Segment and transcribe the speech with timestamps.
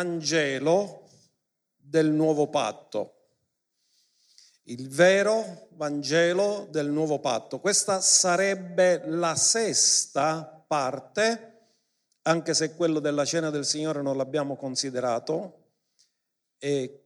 [0.00, 1.10] Vangelo
[1.76, 3.16] del nuovo patto.
[4.62, 7.60] Il vero Vangelo del nuovo patto.
[7.60, 11.64] Questa sarebbe la sesta parte,
[12.22, 15.72] anche se quello della cena del Signore non l'abbiamo considerato
[16.56, 17.04] e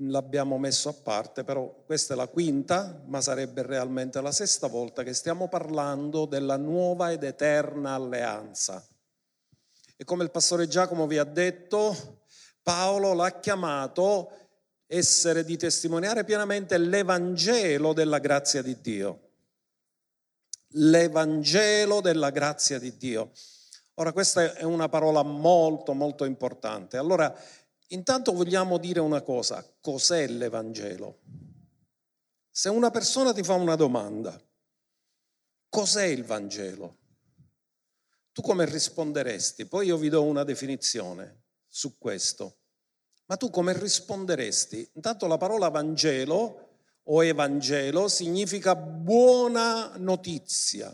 [0.00, 5.02] l'abbiamo messo a parte, però questa è la quinta, ma sarebbe realmente la sesta volta
[5.02, 8.86] che stiamo parlando della nuova ed eterna alleanza.
[9.96, 12.22] E come il pastore Giacomo vi ha detto,
[12.64, 14.30] Paolo l'ha chiamato
[14.86, 19.20] essere di testimoniare pienamente l'Evangelo della grazia di Dio.
[20.76, 23.32] L'Evangelo della grazia di Dio.
[23.96, 26.96] Ora questa è una parola molto molto importante.
[26.96, 27.32] Allora,
[27.88, 31.20] intanto vogliamo dire una cosa, cos'è l'Evangelo?
[32.50, 34.40] Se una persona ti fa una domanda,
[35.68, 36.96] cos'è il Vangelo?
[38.32, 39.66] Tu come risponderesti?
[39.66, 41.43] Poi io vi do una definizione
[41.74, 42.58] su questo.
[43.26, 44.92] Ma tu come risponderesti?
[44.94, 46.68] Intanto la parola Vangelo
[47.02, 50.88] o Evangelo significa buona notizia.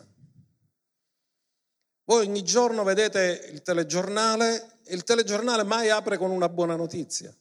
[2.05, 7.36] Voi ogni giorno vedete il telegiornale e il telegiornale mai apre con una buona notizia.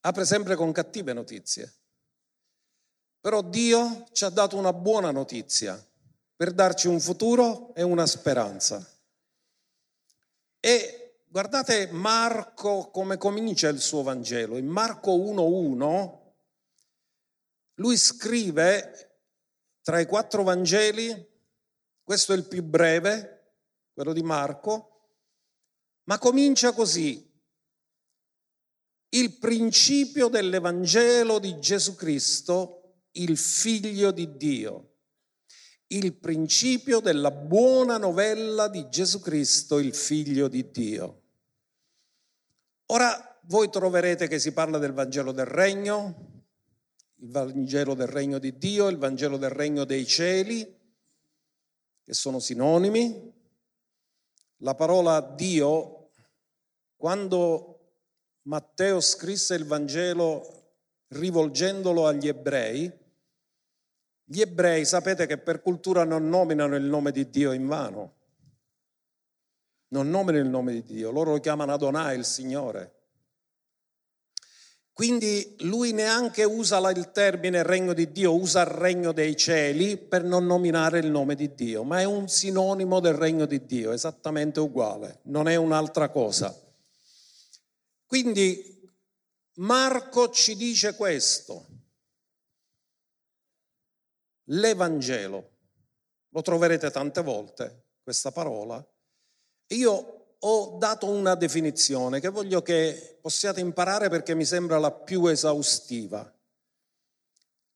[0.00, 1.72] Apre sempre con cattive notizie.
[3.20, 5.80] Però Dio ci ha dato una buona notizia
[6.34, 8.91] per darci un futuro e una speranza.
[10.64, 14.56] E guardate Marco come comincia il suo Vangelo.
[14.58, 16.20] In Marco 1.1
[17.80, 19.18] lui scrive
[19.82, 21.30] tra i quattro Vangeli,
[22.04, 23.54] questo è il più breve,
[23.92, 25.08] quello di Marco,
[26.04, 27.28] ma comincia così.
[29.08, 34.91] Il principio dell'Evangelo di Gesù Cristo, il figlio di Dio
[35.96, 41.20] il principio della buona novella di Gesù Cristo, il figlio di Dio.
[42.86, 46.44] Ora voi troverete che si parla del Vangelo del Regno,
[47.16, 50.80] il Vangelo del Regno di Dio, il Vangelo del Regno dei cieli,
[52.02, 53.32] che sono sinonimi.
[54.58, 56.10] La parola Dio,
[56.96, 57.94] quando
[58.42, 60.60] Matteo scrisse il Vangelo
[61.08, 62.90] rivolgendolo agli ebrei,
[64.32, 68.14] gli ebrei sapete che per cultura non nominano il nome di Dio in vano.
[69.88, 72.94] Non nominano il nome di Dio, loro lo chiamano Adonai, il Signore.
[74.94, 80.24] Quindi lui neanche usa il termine regno di Dio, usa il regno dei cieli per
[80.24, 84.60] non nominare il nome di Dio, ma è un sinonimo del regno di Dio, esattamente
[84.60, 86.58] uguale, non è un'altra cosa.
[88.06, 88.80] Quindi
[89.56, 91.66] Marco ci dice questo,
[94.44, 95.50] l'Evangelo.
[96.30, 98.84] Lo troverete tante volte, questa parola.
[99.68, 105.26] Io ho dato una definizione che voglio che possiate imparare perché mi sembra la più
[105.26, 106.30] esaustiva.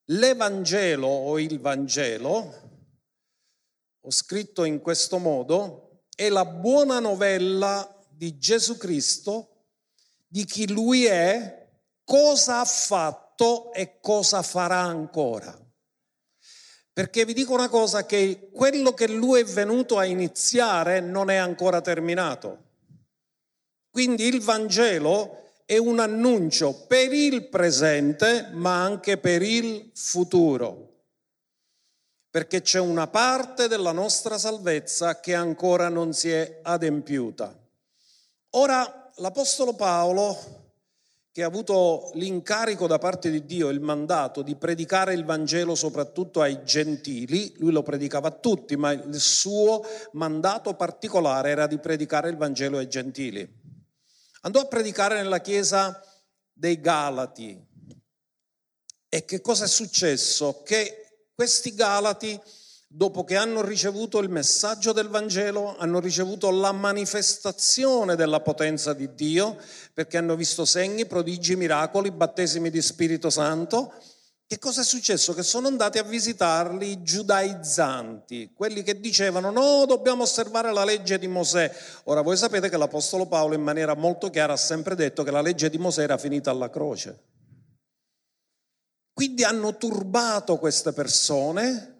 [0.06, 2.64] L'Evangelo o il Vangelo,
[4.00, 9.64] ho scritto in questo modo, è la buona novella di Gesù Cristo,
[10.26, 11.68] di chi lui è,
[12.04, 15.65] cosa ha fatto e cosa farà ancora.
[16.96, 21.36] Perché vi dico una cosa, che quello che lui è venuto a iniziare non è
[21.36, 22.62] ancora terminato.
[23.90, 31.02] Quindi il Vangelo è un annuncio per il presente, ma anche per il futuro.
[32.30, 37.54] Perché c'è una parte della nostra salvezza che ancora non si è adempiuta.
[38.52, 40.65] Ora l'Apostolo Paolo
[41.36, 46.40] che ha avuto l'incarico da parte di Dio, il mandato di predicare il Vangelo soprattutto
[46.40, 52.30] ai gentili, lui lo predicava a tutti, ma il suo mandato particolare era di predicare
[52.30, 53.46] il Vangelo ai gentili.
[54.40, 56.02] Andò a predicare nella chiesa
[56.54, 57.62] dei Galati.
[59.06, 60.62] E che cosa è successo?
[60.62, 62.40] Che questi Galati
[62.96, 69.14] dopo che hanno ricevuto il messaggio del Vangelo, hanno ricevuto la manifestazione della potenza di
[69.14, 69.58] Dio,
[69.92, 73.92] perché hanno visto segni, prodigi, miracoli, battesimi di Spirito Santo.
[74.46, 75.34] Che cosa è successo?
[75.34, 81.18] Che sono andati a visitarli i giudaizzanti, quelli che dicevano no, dobbiamo osservare la legge
[81.18, 81.70] di Mosè.
[82.04, 85.42] Ora voi sapete che l'Apostolo Paolo in maniera molto chiara ha sempre detto che la
[85.42, 87.24] legge di Mosè era finita alla croce.
[89.12, 91.95] Quindi hanno turbato queste persone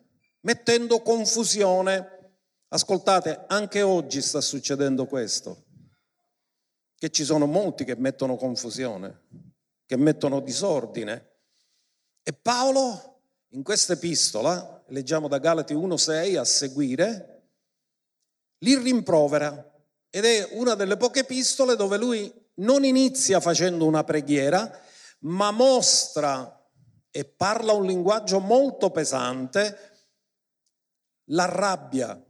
[0.47, 2.15] mettendo confusione.
[2.69, 5.65] Ascoltate, anche oggi sta succedendo questo,
[6.97, 9.23] che ci sono molti che mettono confusione,
[9.85, 11.35] che mettono disordine.
[12.23, 17.33] E Paolo in questa epistola, leggiamo da Galati 1.6 a seguire,
[18.59, 19.73] li rimprovera
[20.11, 24.71] ed è una delle poche epistole dove lui non inizia facendo una preghiera,
[25.21, 26.53] ma mostra
[27.11, 29.96] e parla un linguaggio molto pesante,
[31.31, 32.21] la rabbia,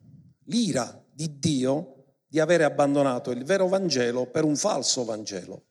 [0.44, 1.92] l'ira di Dio
[2.26, 5.64] di avere abbandonato il vero Vangelo per un falso Vangelo.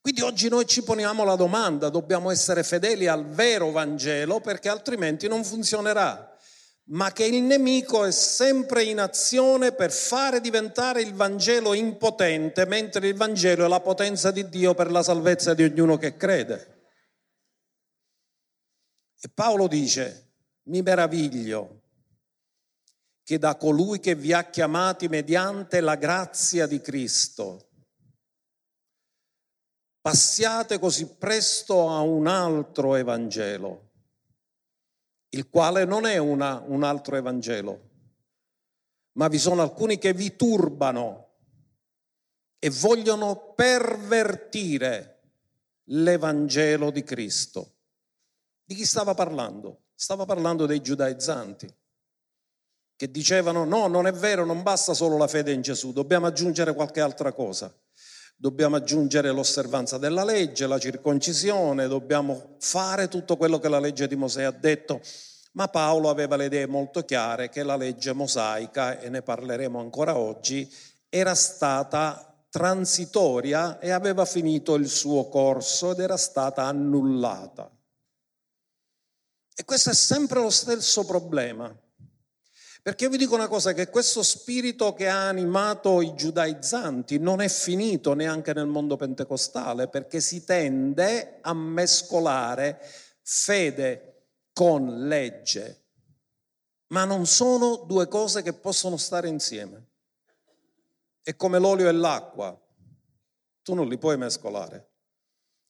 [0.00, 5.28] Quindi oggi noi ci poniamo la domanda, dobbiamo essere fedeli al vero Vangelo perché altrimenti
[5.28, 6.32] non funzionerà
[6.84, 13.06] ma che il nemico è sempre in azione per fare diventare il Vangelo impotente, mentre
[13.08, 16.90] il Vangelo è la potenza di Dio per la salvezza di ognuno che crede.
[19.20, 20.32] E Paolo dice,
[20.64, 21.81] mi meraviglio
[23.22, 27.68] che da colui che vi ha chiamati mediante la grazia di Cristo,
[30.00, 33.90] passiate così presto a un altro Evangelo
[35.34, 37.90] il quale non è una, un altro Evangelo,
[39.12, 41.30] ma vi sono alcuni che vi turbano
[42.58, 45.20] e vogliono pervertire
[45.84, 47.76] l'Evangelo di Cristo.
[48.64, 49.84] Di chi stava parlando?
[49.94, 51.72] Stava parlando dei giudaizzanti
[53.02, 56.72] che dicevano no, non è vero, non basta solo la fede in Gesù, dobbiamo aggiungere
[56.72, 57.74] qualche altra cosa.
[58.36, 64.14] Dobbiamo aggiungere l'osservanza della legge, la circoncisione, dobbiamo fare tutto quello che la legge di
[64.14, 65.00] Mosè ha detto.
[65.54, 70.16] Ma Paolo aveva le idee molto chiare che la legge mosaica, e ne parleremo ancora
[70.16, 70.72] oggi,
[71.08, 77.68] era stata transitoria e aveva finito il suo corso ed era stata annullata.
[79.56, 81.81] E questo è sempre lo stesso problema.
[82.82, 87.48] Perché vi dico una cosa, che questo spirito che ha animato i giudaizzanti non è
[87.48, 92.80] finito neanche nel mondo pentecostale, perché si tende a mescolare
[93.22, 95.84] fede con legge,
[96.88, 99.90] ma non sono due cose che possono stare insieme.
[101.22, 102.60] È come l'olio e l'acqua,
[103.62, 104.90] tu non li puoi mescolare.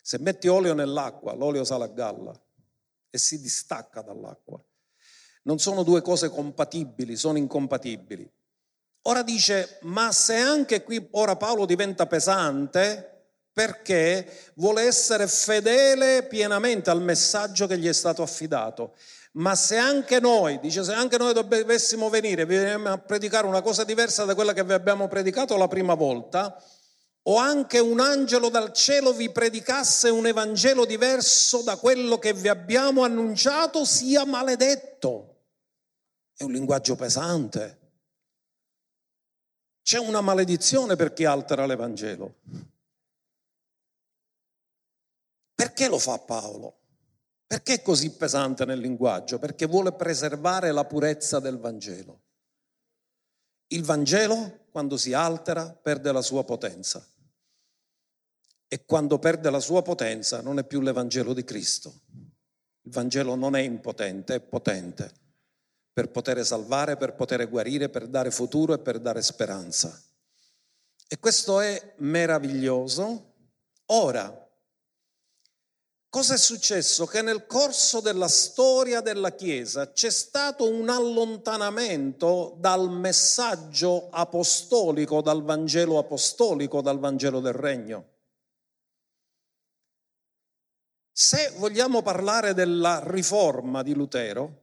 [0.00, 2.32] Se metti olio nell'acqua, l'olio sale a galla
[3.10, 4.64] e si distacca dall'acqua.
[5.42, 8.28] Non sono due cose compatibili, sono incompatibili.
[9.02, 13.08] Ora dice, ma se anche qui ora Paolo diventa pesante
[13.52, 18.94] perché vuole essere fedele pienamente al messaggio che gli è stato affidato.
[19.32, 22.42] Ma se anche noi, dice, se anche noi dovessimo venire,
[22.72, 26.62] a predicare una cosa diversa da quella che vi abbiamo predicato la prima volta,
[27.24, 32.48] o anche un angelo dal cielo vi predicasse un evangelo diverso da quello che vi
[32.48, 35.31] abbiamo annunciato, sia maledetto.
[36.42, 37.78] È un linguaggio pesante.
[39.80, 42.34] C'è una maledizione per chi altera l'Evangelo.
[45.54, 46.80] Perché lo fa Paolo?
[47.46, 49.38] Perché è così pesante nel linguaggio?
[49.38, 52.22] Perché vuole preservare la purezza del Vangelo.
[53.68, 57.06] Il Vangelo, quando si altera, perde la sua potenza.
[58.66, 62.00] E quando perde la sua potenza non è più l'Evangelo di Cristo.
[62.80, 65.20] Il Vangelo non è impotente, è potente
[65.92, 70.02] per poter salvare, per poter guarire, per dare futuro e per dare speranza.
[71.06, 73.34] E questo è meraviglioso.
[73.86, 74.50] Ora,
[76.08, 77.04] cosa è successo?
[77.04, 85.42] Che nel corso della storia della Chiesa c'è stato un allontanamento dal messaggio apostolico, dal
[85.42, 88.08] Vangelo apostolico, dal Vangelo del Regno.
[91.14, 94.61] Se vogliamo parlare della riforma di Lutero,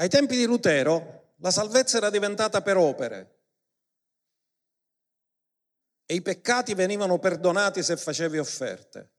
[0.00, 3.36] ai tempi di Lutero la salvezza era diventata per opere
[6.06, 9.12] e i peccati venivano perdonati se facevi offerte.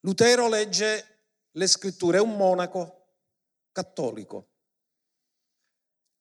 [0.00, 1.18] Lutero legge
[1.50, 3.08] le scritture, è un monaco
[3.72, 4.55] cattolico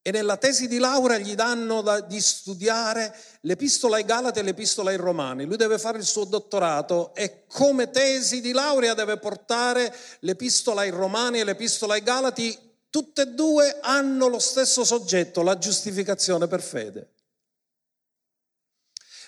[0.08, 4.92] e nella tesi di laurea gli danno da, di studiare l'epistola ai Galati e l'epistola
[4.92, 5.46] ai Romani.
[5.46, 10.92] Lui deve fare il suo dottorato e come tesi di laurea deve portare l'epistola ai
[10.92, 12.56] Romani e l'epistola ai Galati.
[12.92, 17.14] Tutte e due hanno lo stesso soggetto, la giustificazione per fede.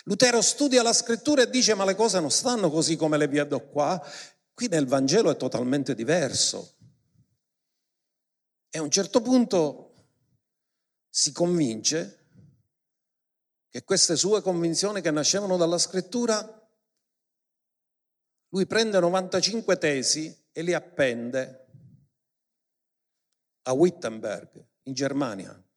[0.04, 3.62] Lutero studia la scrittura e dice ma le cose non stanno così come le vedo
[3.62, 4.00] qua,
[4.54, 6.76] qui nel Vangelo è totalmente diverso.
[8.70, 9.87] E a un certo punto
[11.18, 12.26] si convince
[13.70, 16.70] che queste sue convinzioni che nascevano dalla scrittura,
[18.50, 21.70] lui prende 95 tesi e li appende
[23.64, 25.68] a Wittenberg, in Germania.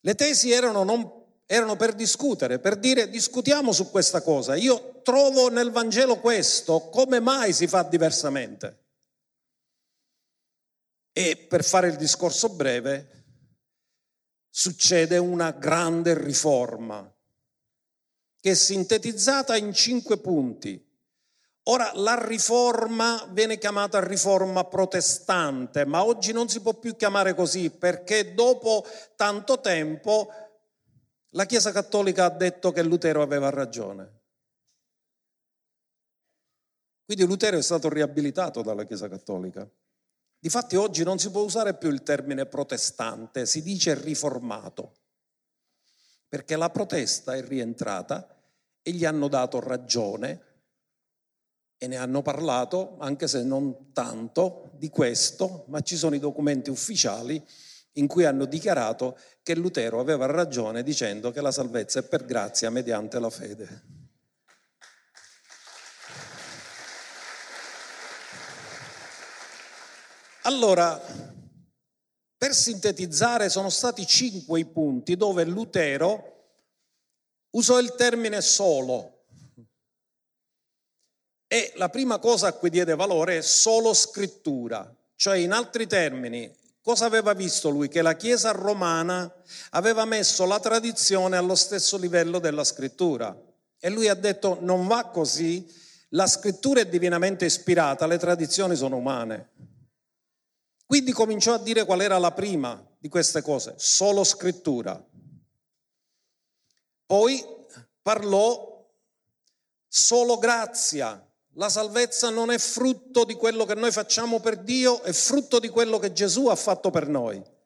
[0.00, 1.08] Le tesi erano, non,
[1.46, 4.56] erano per discutere, per dire discutiamo su questa cosa.
[4.56, 8.86] Io trovo nel Vangelo questo, come mai si fa diversamente?
[11.12, 13.17] E per fare il discorso breve,
[14.58, 17.08] succede una grande riforma
[18.40, 20.84] che è sintetizzata in cinque punti.
[21.68, 27.70] Ora la riforma viene chiamata riforma protestante, ma oggi non si può più chiamare così
[27.70, 28.84] perché dopo
[29.14, 30.28] tanto tempo
[31.30, 34.22] la Chiesa Cattolica ha detto che Lutero aveva ragione.
[37.04, 39.70] Quindi Lutero è stato riabilitato dalla Chiesa Cattolica.
[40.40, 44.98] Difatti oggi non si può usare più il termine protestante, si dice riformato,
[46.28, 48.36] perché la protesta è rientrata
[48.80, 50.42] e gli hanno dato ragione
[51.76, 56.70] e ne hanno parlato, anche se non tanto di questo, ma ci sono i documenti
[56.70, 57.44] ufficiali
[57.92, 62.70] in cui hanno dichiarato che Lutero aveva ragione dicendo che la salvezza è per grazia
[62.70, 63.97] mediante la fede.
[70.48, 70.98] Allora,
[72.38, 76.36] per sintetizzare, sono stati cinque i punti dove Lutero
[77.50, 79.24] usò il termine solo.
[81.46, 86.50] E la prima cosa a cui diede valore è solo scrittura, cioè in altri termini,
[86.80, 87.88] cosa aveva visto lui?
[87.88, 89.30] Che la Chiesa romana
[89.72, 93.38] aveva messo la tradizione allo stesso livello della scrittura.
[93.78, 95.70] E lui ha detto non va così,
[96.12, 99.57] la scrittura è divinamente ispirata, le tradizioni sono umane.
[100.88, 104.98] Quindi cominciò a dire qual era la prima di queste cose, solo scrittura.
[107.04, 107.44] Poi
[108.00, 108.90] parlò
[109.86, 111.22] solo grazia.
[111.56, 115.68] La salvezza non è frutto di quello che noi facciamo per Dio, è frutto di
[115.68, 117.56] quello che Gesù ha fatto per noi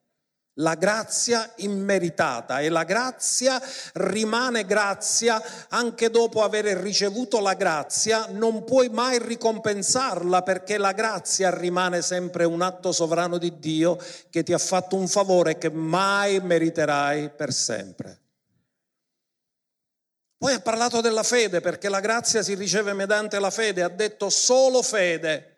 [0.57, 3.61] la grazia immeritata e la grazia
[3.95, 11.51] rimane grazia anche dopo aver ricevuto la grazia, non puoi mai ricompensarla perché la grazia
[11.57, 16.41] rimane sempre un atto sovrano di Dio che ti ha fatto un favore che mai
[16.41, 18.21] meriterai per sempre.
[20.37, 24.29] Poi ha parlato della fede perché la grazia si riceve mediante la fede, ha detto
[24.29, 25.49] solo fede.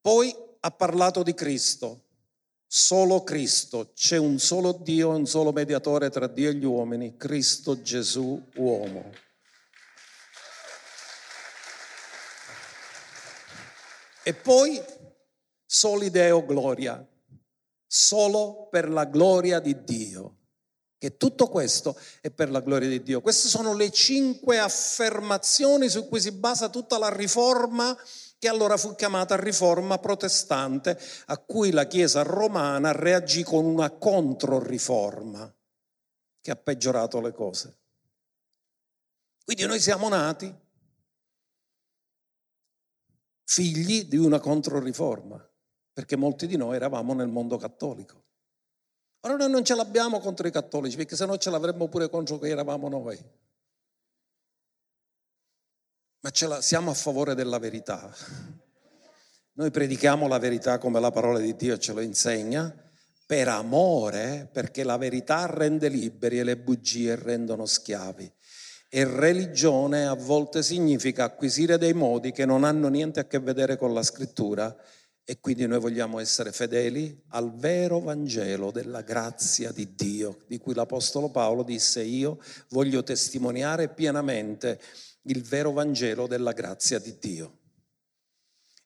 [0.00, 2.04] Poi ha parlato di Cristo,
[2.66, 7.82] solo Cristo, c'è un solo Dio, un solo mediatore tra Dio e gli uomini, Cristo
[7.82, 9.10] Gesù uomo.
[14.22, 14.80] E poi
[15.66, 17.04] solideo gloria,
[17.84, 20.36] solo per la gloria di Dio.
[20.96, 23.20] Che tutto questo è per la gloria di Dio.
[23.20, 27.98] Queste sono le cinque affermazioni su cui si basa tutta la riforma
[28.42, 35.54] che allora fu chiamata riforma protestante, a cui la Chiesa romana reagì con una controriforma
[36.40, 37.78] che ha peggiorato le cose.
[39.44, 40.52] Quindi noi siamo nati
[43.44, 45.48] figli di una controriforma,
[45.92, 48.24] perché molti di noi eravamo nel mondo cattolico.
[49.20, 52.40] Ora noi non ce l'abbiamo contro i cattolici, perché se no ce l'avremmo pure contro
[52.40, 53.24] che eravamo noi
[56.22, 58.14] ma la, siamo a favore della verità.
[59.54, 62.74] Noi predichiamo la verità come la parola di Dio ce lo insegna,
[63.26, 68.32] per amore, perché la verità rende liberi e le bugie rendono schiavi.
[68.88, 73.76] E religione a volte significa acquisire dei modi che non hanno niente a che vedere
[73.76, 74.74] con la scrittura
[75.24, 80.74] e quindi noi vogliamo essere fedeli al vero Vangelo della grazia di Dio, di cui
[80.74, 82.38] l'Apostolo Paolo disse io
[82.68, 84.80] voglio testimoniare pienamente
[85.22, 87.58] il vero Vangelo della grazia di Dio.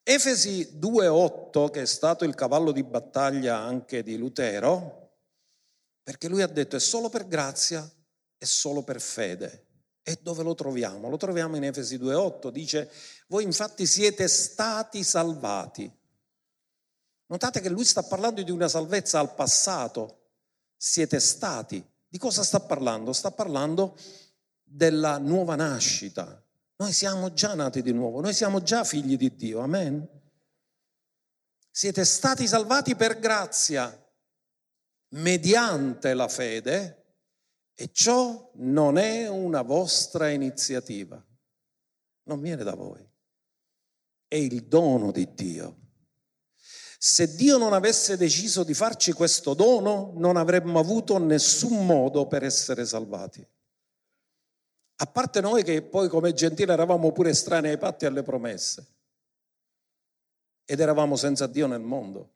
[0.03, 5.15] Efesi 2.8, che è stato il cavallo di battaglia anche di Lutero,
[6.03, 7.89] perché lui ha detto è solo per grazia
[8.39, 9.65] e solo per fede.
[10.03, 11.09] E dove lo troviamo?
[11.09, 12.89] Lo troviamo in Efesi 2.8, dice
[13.27, 15.93] voi infatti siete stati salvati.
[17.27, 20.35] Notate che lui sta parlando di una salvezza al passato,
[20.77, 21.85] siete stati.
[22.07, 23.13] Di cosa sta parlando?
[23.13, 23.99] Sta parlando
[24.69, 26.43] della nuova nascita.
[26.77, 30.07] Noi siamo già nati di nuovo, noi siamo già figli di Dio, amen.
[31.71, 33.91] Siete stati salvati per grazia,
[35.11, 37.05] mediante la fede,
[37.75, 41.23] e ciò non è una vostra iniziativa,
[42.25, 43.07] non viene da voi,
[44.27, 45.85] è il dono di Dio.
[46.99, 52.43] Se Dio non avesse deciso di farci questo dono, non avremmo avuto nessun modo per
[52.43, 53.47] essere salvati.
[54.97, 58.95] A parte noi che poi come gentili eravamo pure estranei ai patti e alle promesse
[60.65, 62.35] ed eravamo senza Dio nel mondo.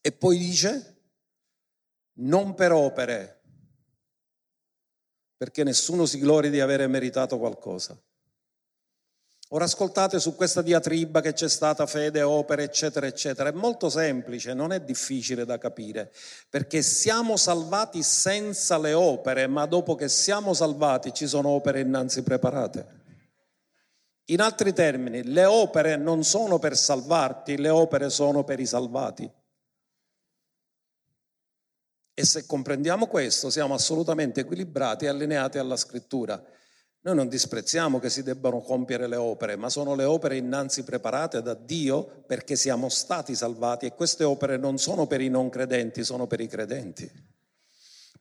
[0.00, 1.02] E poi dice,
[2.18, 3.42] non per opere,
[5.36, 7.98] perché nessuno si glori di avere meritato qualcosa.
[9.54, 13.50] Ora ascoltate su questa diatriba che c'è stata fede, opere, eccetera, eccetera.
[13.50, 16.12] È molto semplice, non è difficile da capire,
[16.50, 22.24] perché siamo salvati senza le opere, ma dopo che siamo salvati ci sono opere innanzi
[22.24, 23.02] preparate.
[24.24, 29.30] In altri termini, le opere non sono per salvarti, le opere sono per i salvati.
[32.12, 36.44] E se comprendiamo questo, siamo assolutamente equilibrati e allineati alla scrittura.
[37.04, 41.42] Noi non disprezziamo che si debbano compiere le opere, ma sono le opere innanzi preparate
[41.42, 46.02] da Dio perché siamo stati salvati e queste opere non sono per i non credenti,
[46.02, 47.10] sono per i credenti,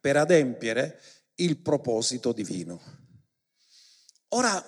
[0.02, 1.00] per adempiere
[1.36, 2.82] il proposito divino.
[4.30, 4.62] Ora,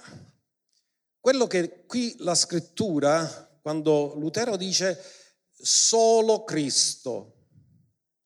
[1.19, 4.97] quello che qui la scrittura, quando Lutero dice
[5.51, 7.33] solo Cristo,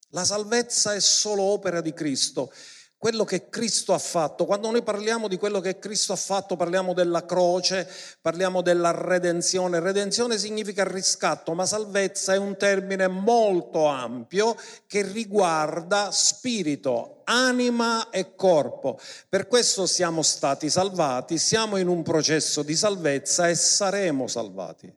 [0.10, 2.53] la salvezza è solo opera di Cristo
[3.00, 4.46] quello che Cristo ha fatto.
[4.46, 7.89] Quando noi parliamo di quello che Cristo ha fatto, parliamo della croce,
[8.20, 9.79] parliamo della redenzione.
[9.79, 14.53] Redenzione significa riscatto, ma salvezza è un termine molto ampio
[14.86, 19.00] che riguarda spirito, anima e corpo.
[19.29, 24.94] Per questo siamo stati salvati, siamo in un processo di salvezza e saremo salvati.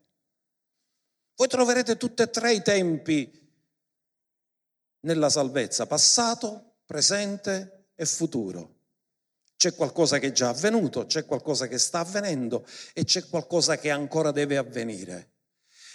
[1.36, 3.30] Voi troverete tutti e tre i tempi
[5.02, 8.80] nella salvezza, passato, presente e futuro.
[9.56, 13.90] C'è qualcosa che è già avvenuto, c'è qualcosa che sta avvenendo e c'è qualcosa che
[13.90, 15.30] ancora deve avvenire.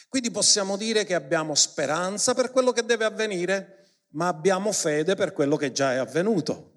[0.08, 5.34] Quindi possiamo dire che abbiamo speranza per quello che deve avvenire, ma abbiamo fede per
[5.34, 6.76] quello che già è avvenuto.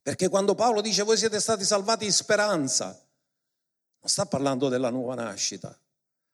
[0.00, 5.14] Perché quando Paolo dice voi siete stati salvati in speranza, non sta parlando della nuova
[5.14, 5.78] nascita,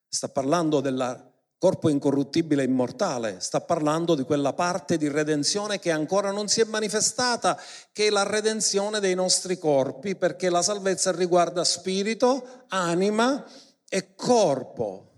[0.07, 1.34] sta parlando della
[1.65, 6.61] corpo incorruttibile e immortale, sta parlando di quella parte di redenzione che ancora non si
[6.61, 7.59] è manifestata,
[7.91, 13.43] che è la redenzione dei nostri corpi, perché la salvezza riguarda spirito, anima
[13.89, 15.13] e corpo.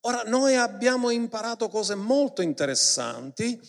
[0.00, 3.60] Ora, noi abbiamo imparato cose molto interessanti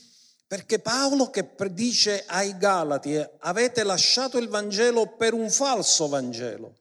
[0.48, 6.74] perché Paolo che dice ai Galati avete lasciato il Vangelo per un falso Vangelo.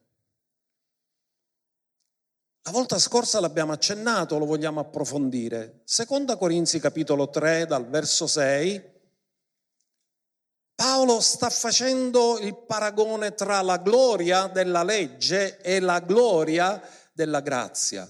[2.69, 5.81] La volta scorsa l'abbiamo accennato, lo vogliamo approfondire.
[5.85, 8.83] Seconda Corinzi capitolo 3 dal verso 6.
[10.75, 16.79] Paolo sta facendo il paragone tra la gloria della legge e la gloria
[17.15, 18.07] della grazia.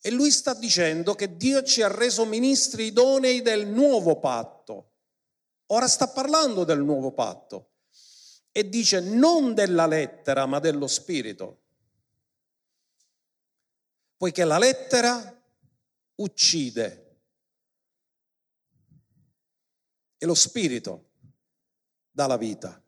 [0.00, 4.94] E lui sta dicendo che Dio ci ha reso ministri idonei del nuovo patto.
[5.66, 7.74] Ora sta parlando del nuovo patto
[8.50, 11.59] e dice non della lettera ma dello spirito
[14.20, 15.42] poiché la lettera
[16.16, 17.20] uccide
[20.18, 21.12] e lo spirito
[22.10, 22.84] dà la vita.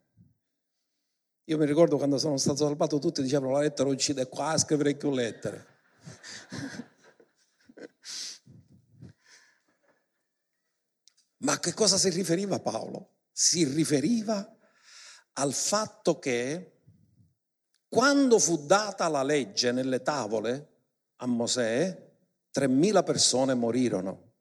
[1.45, 5.09] Io mi ricordo quando sono stato salvato tutti dicevano la lettera uccide, qua scriverei più
[5.09, 5.65] lettere.
[11.37, 13.21] Ma a che cosa si riferiva Paolo?
[13.31, 14.55] Si riferiva
[15.33, 16.81] al fatto che
[17.87, 20.72] quando fu data la legge nelle tavole,
[21.23, 22.11] a Mosè,
[22.53, 24.31] 3.000 persone morirono.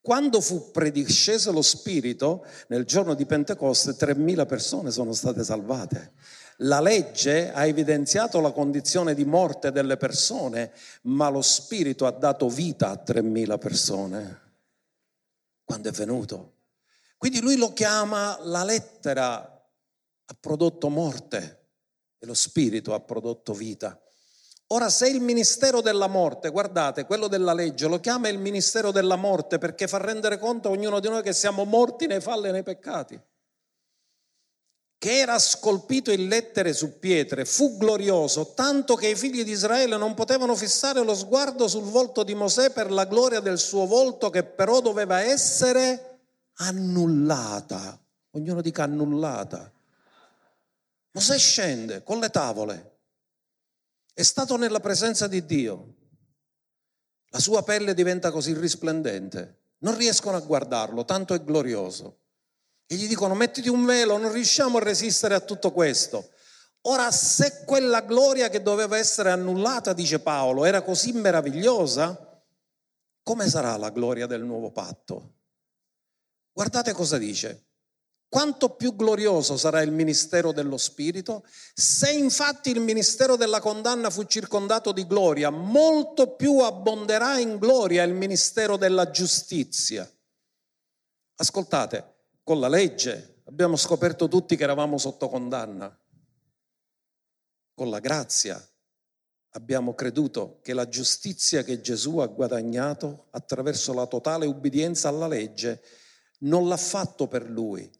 [0.00, 6.12] Quando fu predisceso lo Spirito, nel giorno di Pentecoste, 3.000 persone sono state salvate.
[6.58, 12.48] La legge ha evidenziato la condizione di morte delle persone, ma lo Spirito ha dato
[12.48, 14.40] vita a 3.000 persone
[15.64, 16.52] quando è venuto.
[17.16, 19.40] Quindi lui lo chiama la lettera
[20.28, 21.66] ha prodotto morte
[22.18, 24.00] e lo Spirito ha prodotto vita.
[24.70, 29.14] Ora, se il ministero della morte, guardate, quello della legge, lo chiama il ministero della
[29.14, 32.50] morte perché fa rendere conto a ognuno di noi che siamo morti nei falli e
[32.50, 33.20] nei peccati,
[34.98, 39.96] che era scolpito in lettere su pietre, fu glorioso, tanto che i figli di Israele
[39.96, 44.30] non potevano fissare lo sguardo sul volto di Mosè per la gloria del suo volto,
[44.30, 46.22] che però doveva essere
[46.54, 47.96] annullata.
[48.32, 49.70] Ognuno dica annullata.
[51.12, 52.95] Mosè scende con le tavole
[54.16, 55.94] è stato nella presenza di Dio.
[57.28, 59.74] La sua pelle diventa così risplendente.
[59.80, 62.20] Non riescono a guardarlo, tanto è glorioso.
[62.86, 66.30] E gli dicono mettiti un velo, non riusciamo a resistere a tutto questo.
[66.84, 72.42] Ora, se quella gloria che doveva essere annullata, dice Paolo, era così meravigliosa,
[73.22, 75.34] come sarà la gloria del nuovo patto?
[76.52, 77.65] Guardate cosa dice
[78.28, 81.44] quanto più glorioso sarà il ministero dello Spirito?
[81.74, 88.02] Se infatti il ministero della condanna fu circondato di gloria, molto più abbonderà in gloria
[88.02, 90.10] il ministero della giustizia.
[91.36, 95.96] Ascoltate, con la legge abbiamo scoperto tutti che eravamo sotto condanna.
[97.74, 98.58] con la grazia
[99.50, 105.82] abbiamo creduto che la giustizia che Gesù ha guadagnato attraverso la totale ubbidienza alla legge
[106.40, 107.90] non l'ha fatto per lui,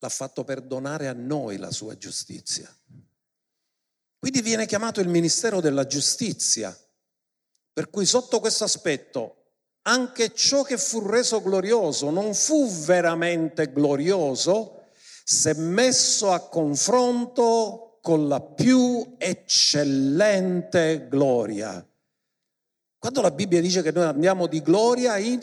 [0.00, 2.74] l'ha fatto per donare a noi la sua giustizia.
[4.18, 6.76] Quindi viene chiamato il ministero della giustizia,
[7.72, 9.36] per cui sotto questo aspetto
[9.82, 14.88] anche ciò che fu reso glorioso non fu veramente glorioso
[15.24, 21.86] se messo a confronto con la più eccellente gloria.
[22.98, 25.40] Quando la Bibbia dice che noi andiamo di gloria in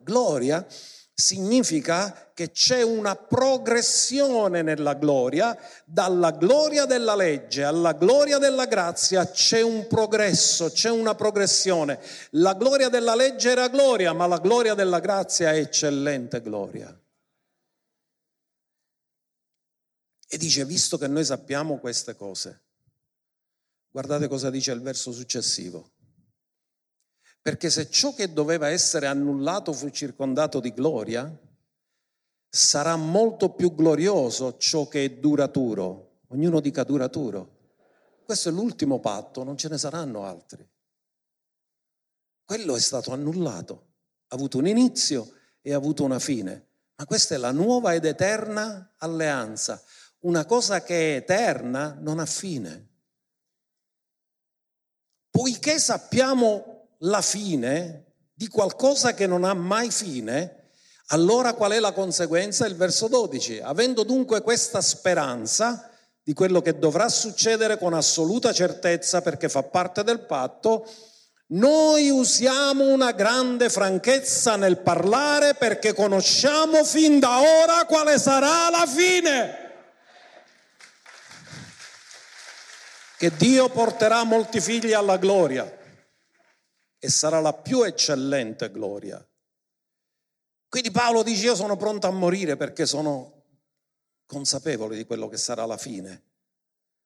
[0.00, 0.66] gloria,
[1.14, 9.30] significa che c'è una progressione nella gloria, dalla gloria della legge alla gloria della grazia
[9.30, 12.00] c'è un progresso, c'è una progressione.
[12.30, 16.98] La gloria della legge era gloria, ma la gloria della grazia è eccellente gloria.
[20.26, 22.62] E dice, visto che noi sappiamo queste cose,
[23.88, 25.92] guardate cosa dice il verso successivo.
[27.44, 31.30] Perché se ciò che doveva essere annullato fu circondato di gloria,
[32.48, 36.20] sarà molto più glorioso ciò che è duraturo.
[36.28, 37.74] Ognuno dica duraturo.
[38.24, 40.66] Questo è l'ultimo patto, non ce ne saranno altri.
[42.46, 43.88] Quello è stato annullato,
[44.28, 46.68] ha avuto un inizio e ha avuto una fine.
[46.96, 49.82] Ma questa è la nuova ed eterna alleanza.
[50.20, 52.88] Una cosa che è eterna non ha fine.
[55.28, 56.73] Poiché sappiamo
[57.04, 60.70] la fine di qualcosa che non ha mai fine,
[61.08, 62.66] allora qual è la conseguenza?
[62.66, 63.60] Il verso 12.
[63.62, 65.90] Avendo dunque questa speranza
[66.22, 70.88] di quello che dovrà succedere con assoluta certezza perché fa parte del patto,
[71.48, 78.86] noi usiamo una grande franchezza nel parlare perché conosciamo fin da ora quale sarà la
[78.86, 79.62] fine.
[83.18, 85.82] Che Dio porterà molti figli alla gloria
[87.04, 89.22] e sarà la più eccellente gloria.
[90.66, 93.42] Quindi Paolo dice io sono pronto a morire perché sono
[94.24, 96.22] consapevole di quello che sarà la fine.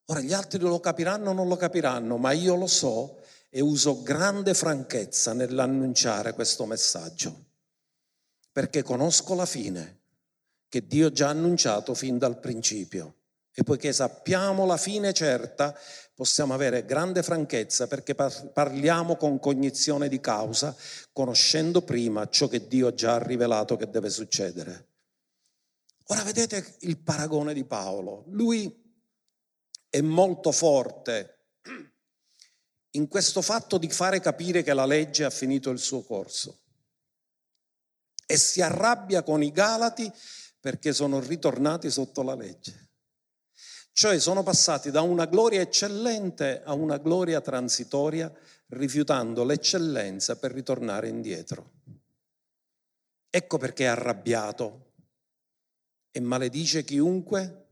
[0.04, 3.18] Ora gli altri lo capiranno o non lo capiranno, ma io lo so
[3.50, 7.46] e uso grande franchezza nell'annunciare questo messaggio,
[8.52, 9.98] perché conosco la fine
[10.68, 13.16] che Dio già ha annunciato fin dal principio.
[13.58, 15.76] E poiché sappiamo la fine certa,
[16.14, 20.76] possiamo avere grande franchezza perché parliamo con cognizione di causa,
[21.12, 24.86] conoscendo prima ciò che Dio già ha rivelato che deve succedere.
[26.04, 28.26] Ora vedete il paragone di Paolo.
[28.28, 28.72] Lui
[29.90, 31.46] è molto forte
[32.90, 36.60] in questo fatto di fare capire che la legge ha finito il suo corso
[38.24, 40.08] e si arrabbia con i Galati
[40.60, 42.86] perché sono ritornati sotto la legge.
[43.98, 48.32] Cioè sono passati da una gloria eccellente a una gloria transitoria,
[48.68, 51.70] rifiutando l'eccellenza per ritornare indietro.
[53.28, 54.92] Ecco perché è arrabbiato
[56.12, 57.66] e maledice chiunque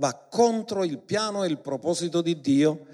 [0.00, 2.86] va contro il piano e il proposito di Dio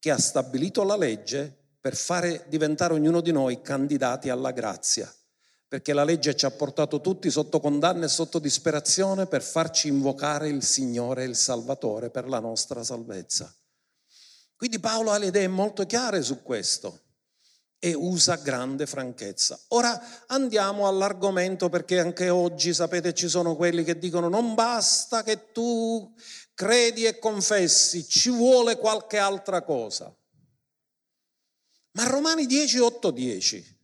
[0.00, 5.08] che ha stabilito la legge per fare diventare ognuno di noi candidati alla grazia
[5.68, 10.48] perché la legge ci ha portato tutti sotto condanna e sotto disperazione per farci invocare
[10.48, 13.54] il Signore e il Salvatore per la nostra salvezza.
[14.56, 17.02] Quindi Paolo ha le idee molto chiare su questo
[17.78, 19.60] e usa grande franchezza.
[19.68, 25.52] Ora andiamo all'argomento perché anche oggi, sapete, ci sono quelli che dicono non basta che
[25.52, 26.12] tu
[26.54, 30.12] credi e confessi, ci vuole qualche altra cosa.
[31.92, 33.77] Ma Romani 10, 8, 10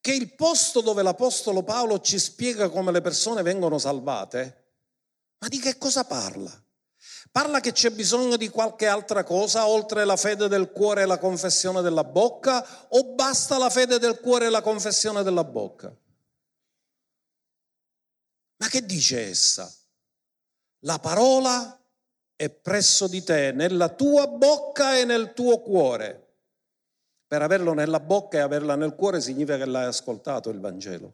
[0.00, 4.64] che il posto dove l'Apostolo Paolo ci spiega come le persone vengono salvate,
[5.38, 6.50] ma di che cosa parla?
[7.30, 11.18] Parla che c'è bisogno di qualche altra cosa oltre la fede del cuore e la
[11.18, 15.94] confessione della bocca o basta la fede del cuore e la confessione della bocca?
[18.56, 19.72] Ma che dice essa?
[20.80, 21.78] La parola
[22.34, 26.27] è presso di te, nella tua bocca e nel tuo cuore.
[27.28, 31.12] Per averlo nella bocca e averla nel cuore significa che l'hai ascoltato il Vangelo.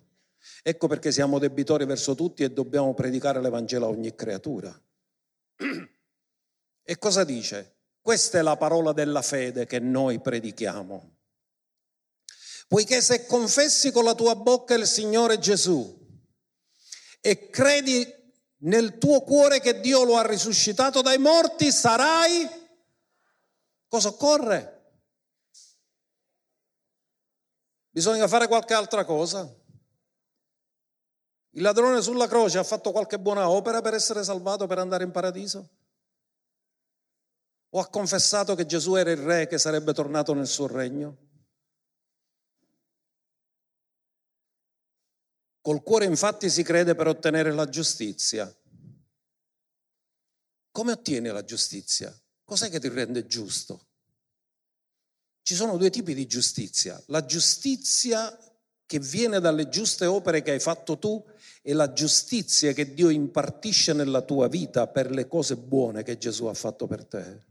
[0.62, 4.72] Ecco perché siamo debitori verso tutti e dobbiamo predicare l'Evangelo a ogni creatura.
[6.86, 7.76] E cosa dice?
[8.02, 11.16] Questa è la parola della fede che noi predichiamo.
[12.68, 16.02] Poiché se confessi con la tua bocca il Signore Gesù
[17.22, 18.06] e credi
[18.64, 22.46] nel tuo cuore che Dio lo ha risuscitato dai morti, sarai...
[23.88, 24.73] Cosa occorre?
[27.94, 29.48] Bisogna fare qualche altra cosa.
[31.50, 35.12] Il ladrone sulla croce ha fatto qualche buona opera per essere salvato, per andare in
[35.12, 35.70] paradiso?
[37.68, 41.18] O ha confessato che Gesù era il re che sarebbe tornato nel suo regno?
[45.60, 48.52] Col cuore infatti si crede per ottenere la giustizia.
[50.72, 52.12] Come ottieni la giustizia?
[52.42, 53.83] Cos'è che ti rende giusto?
[55.44, 56.98] Ci sono due tipi di giustizia.
[57.08, 58.34] La giustizia
[58.86, 61.22] che viene dalle giuste opere che hai fatto tu
[61.60, 66.46] e la giustizia che Dio impartisce nella tua vita per le cose buone che Gesù
[66.46, 67.42] ha fatto per te.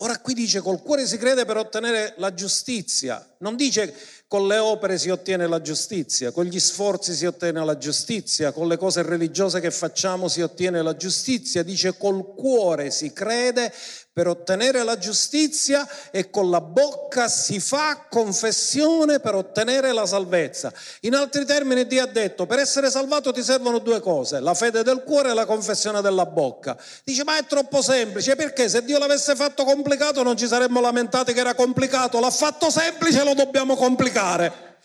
[0.00, 3.94] Ora qui dice col cuore si crede per ottenere la giustizia, non dice
[4.26, 8.68] con le opere si ottiene la giustizia, con gli sforzi si ottiene la giustizia, con
[8.68, 13.72] le cose religiose che facciamo si ottiene la giustizia, dice col cuore si crede
[14.16, 20.72] per ottenere la giustizia e con la bocca si fa confessione per ottenere la salvezza.
[21.00, 24.82] In altri termini Dio ha detto, per essere salvato ti servono due cose, la fede
[24.82, 26.78] del cuore e la confessione della bocca.
[27.04, 31.34] Dice, ma è troppo semplice, perché se Dio l'avesse fatto complicato non ci saremmo lamentati
[31.34, 34.78] che era complicato, l'ha fatto semplice, lo dobbiamo complicare.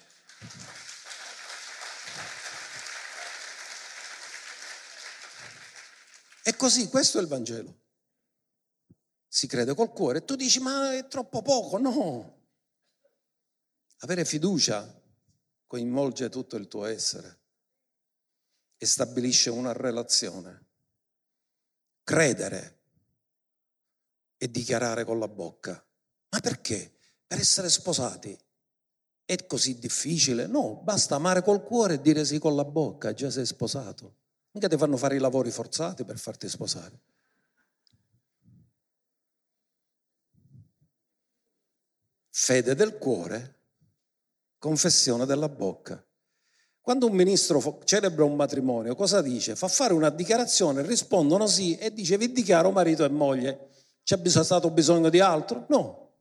[6.43, 7.80] E così, questo è il Vangelo
[9.33, 12.39] si crede col cuore, e tu dici ma è troppo poco, no.
[13.99, 15.01] Avere fiducia
[15.67, 17.39] coinvolge tutto il tuo essere
[18.75, 20.65] e stabilisce una relazione.
[22.03, 22.79] Credere
[24.35, 25.81] e dichiarare con la bocca.
[26.29, 26.91] Ma perché?
[27.25, 28.37] Per essere sposati.
[29.23, 30.45] È così difficile?
[30.45, 34.15] No, basta amare col cuore e dire sì con la bocca, già sei sposato.
[34.51, 37.10] Mica ti fanno fare i lavori forzati per farti sposare.
[42.41, 43.59] Fede del cuore,
[44.57, 46.03] confessione della bocca.
[46.81, 49.55] Quando un ministro celebra un matrimonio, cosa dice?
[49.55, 53.69] Fa fare una dichiarazione, rispondono sì e dice vi dichiaro marito e moglie.
[54.01, 55.67] C'è stato bisogno di altro?
[55.69, 56.13] No.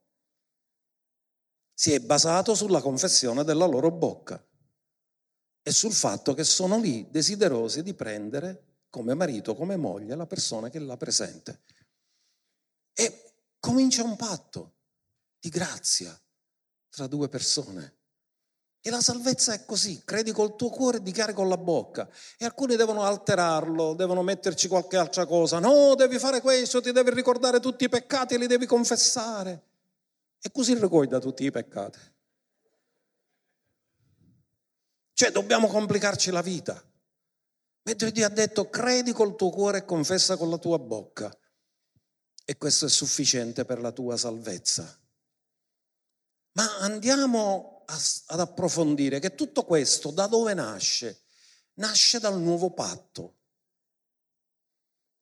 [1.72, 4.46] Si è basato sulla confessione della loro bocca
[5.62, 10.68] e sul fatto che sono lì desiderosi di prendere come marito, come moglie la persona
[10.68, 11.62] che la presente.
[12.92, 14.74] E comincia un patto
[15.40, 16.16] di grazia
[16.90, 17.96] tra due persone.
[18.82, 22.08] E la salvezza è così, credi col tuo cuore e dichiari con la bocca.
[22.38, 25.58] E alcuni devono alterarlo, devono metterci qualche altra cosa.
[25.58, 29.64] No, devi fare questo, ti devi ricordare tutti i peccati e li devi confessare.
[30.40, 31.98] E così ricorda tutti i peccati.
[35.12, 36.82] Cioè dobbiamo complicarci la vita.
[37.82, 41.30] Mentre Dio ha detto credi col tuo cuore e confessa con la tua bocca.
[42.46, 44.99] E questo è sufficiente per la tua salvezza.
[46.52, 51.22] Ma andiamo a, ad approfondire che tutto questo da dove nasce?
[51.74, 53.36] Nasce dal nuovo patto.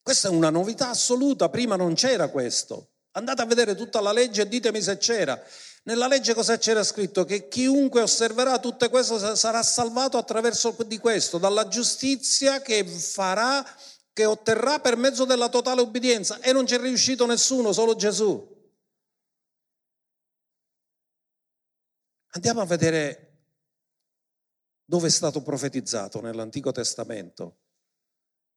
[0.03, 2.93] Questa è una novità assoluta, prima non c'era questo.
[3.13, 5.41] Andate a vedere tutta la legge e ditemi se c'era.
[5.85, 7.25] Nella legge cosa c'era scritto?
[7.25, 13.65] Che chiunque osserverà tutte queste sarà salvato attraverso di questo, dalla giustizia che farà,
[14.13, 16.41] che otterrà per mezzo della totale obbedienza.
[16.41, 18.58] E non c'è riuscito nessuno, solo Gesù.
[22.39, 23.47] Andiamo a vedere
[24.85, 27.59] dove è stato profetizzato nell'Antico Testamento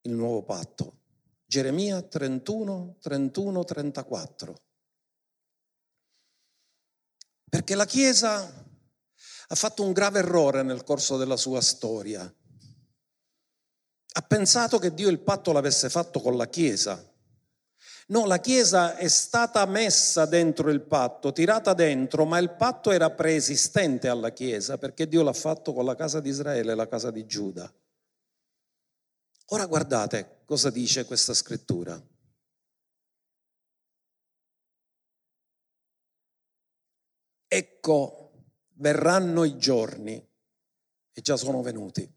[0.01, 0.99] il nuovo patto.
[1.47, 4.61] Geremia 31, 31, 34.
[7.49, 8.43] Perché la Chiesa
[9.47, 12.21] ha fatto un grave errore nel corso della sua storia.
[14.13, 17.10] Ha pensato che Dio il patto l'avesse fatto con la Chiesa
[18.07, 23.09] No, la Chiesa è stata messa dentro il patto, tirata dentro, ma il patto era
[23.11, 27.11] preesistente alla Chiesa perché Dio l'ha fatto con la casa di Israele e la casa
[27.11, 27.71] di Giuda.
[29.47, 32.01] Ora guardate cosa dice questa scrittura.
[37.47, 38.31] Ecco,
[38.75, 40.25] verranno i giorni,
[41.13, 42.09] e già sono venuti,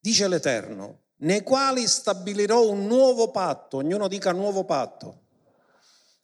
[0.00, 5.20] dice l'Eterno, nei quali stabilirò un nuovo patto, ognuno dica nuovo patto.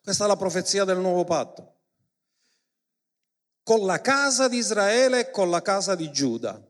[0.02, 1.74] Questa è la profezia del nuovo patto.
[3.62, 6.60] Con la casa di Israele e con la casa di Giuda.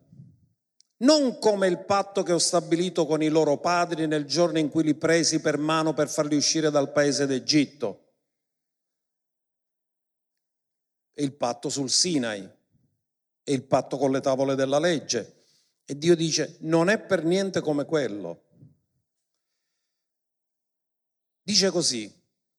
[1.00, 4.82] Non come il patto che ho stabilito con i loro padri nel giorno in cui
[4.82, 8.06] li presi per mano per farli uscire dal paese d'Egitto.
[11.14, 12.50] Il patto sul Sinai.
[13.44, 15.37] Il patto con le tavole della legge
[15.90, 18.42] e Dio dice, non è per niente come quello.
[21.40, 22.14] Dice così,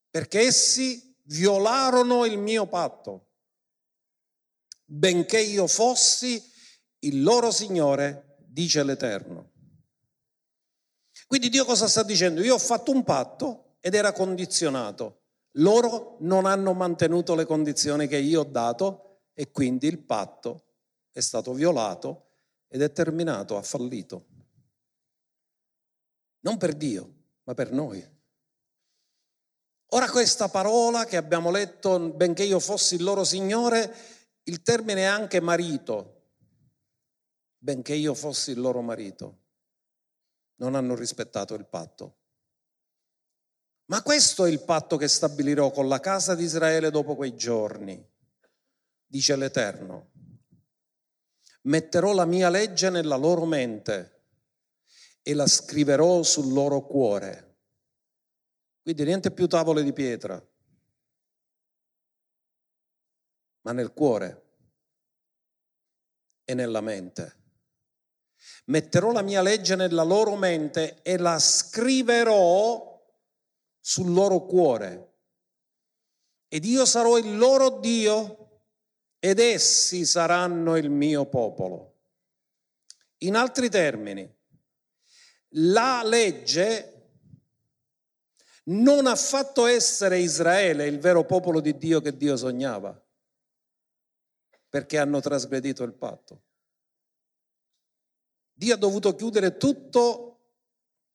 [0.09, 3.27] perché essi violarono il mio patto,
[4.83, 6.43] benché io fossi
[7.01, 9.51] il loro Signore, dice l'Eterno.
[11.27, 12.41] Quindi Dio cosa sta dicendo?
[12.41, 15.25] Io ho fatto un patto ed era condizionato.
[15.57, 20.63] Loro non hanno mantenuto le condizioni che io ho dato e quindi il patto
[21.11, 22.23] è stato violato
[22.69, 24.27] ed è terminato, ha fallito.
[26.41, 28.17] Non per Dio, ma per noi.
[29.93, 33.93] Ora questa parola che abbiamo letto, benché io fossi il loro Signore,
[34.43, 36.33] il termine è anche marito,
[37.57, 39.37] benché io fossi il loro marito.
[40.57, 42.17] Non hanno rispettato il patto.
[43.85, 47.99] Ma questo è il patto che stabilirò con la casa di Israele dopo quei giorni,
[49.07, 50.11] dice l'Eterno.
[51.61, 54.23] Metterò la mia legge nella loro mente
[55.21, 57.49] e la scriverò sul loro cuore
[58.89, 60.43] quindi niente più tavole di pietra,
[63.61, 64.47] ma nel cuore
[66.43, 67.37] e nella mente.
[68.65, 72.99] Metterò la mia legge nella loro mente e la scriverò
[73.79, 75.17] sul loro cuore.
[76.47, 78.38] Ed io sarò il loro Dio
[79.19, 81.97] ed essi saranno il mio popolo.
[83.19, 84.27] In altri termini,
[85.53, 86.93] la legge
[88.65, 92.97] non ha fatto essere Israele il vero popolo di Dio che Dio sognava,
[94.69, 96.43] perché hanno trasgredito il patto.
[98.53, 100.25] Dio ha dovuto chiudere tutto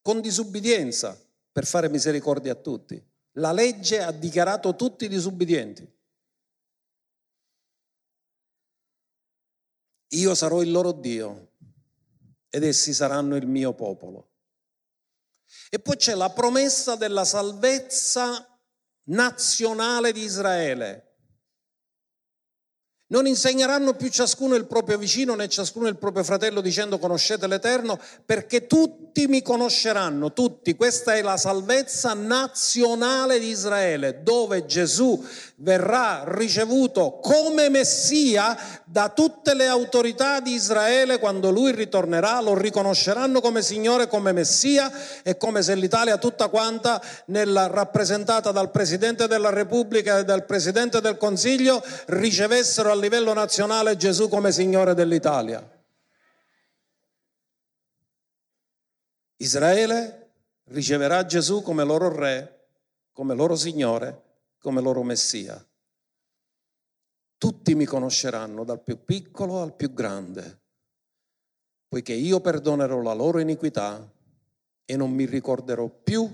[0.01, 1.19] con disubbidienza
[1.51, 3.03] per fare misericordia a tutti.
[3.37, 5.94] La legge ha dichiarato tutti disubbidienti.
[10.15, 11.51] Io sarò il loro Dio
[12.49, 14.31] ed essi saranno il mio popolo.
[15.69, 18.59] E poi c'è la promessa della salvezza
[19.05, 21.14] nazionale di Israele.
[23.07, 27.99] Non insegneranno più ciascuno il proprio vicino né ciascuno il proprio fratello dicendo conoscete l'Eterno,
[28.25, 30.75] perché tutti mi conosceranno, tutti.
[30.75, 35.23] Questa è la salvezza nazionale di Israele, dove Gesù
[35.57, 43.39] verrà ricevuto come Messia da tutte le autorità di Israele quando lui ritornerà, lo riconosceranno
[43.39, 44.91] come Signore, come Messia
[45.21, 51.01] e come se l'Italia tutta quanta, nella, rappresentata dal Presidente della Repubblica e dal Presidente
[51.01, 55.61] del Consiglio, ricevessero a livello nazionale Gesù come Signore dell'Italia.
[59.37, 60.31] Israele
[60.65, 62.67] riceverà Gesù come loro Re,
[63.11, 64.23] come loro Signore
[64.65, 65.63] come loro Messia.
[67.37, 70.61] Tutti mi conosceranno, dal più piccolo al più grande,
[71.87, 74.11] poiché io perdonerò la loro iniquità
[74.83, 76.27] e non mi ricorderò più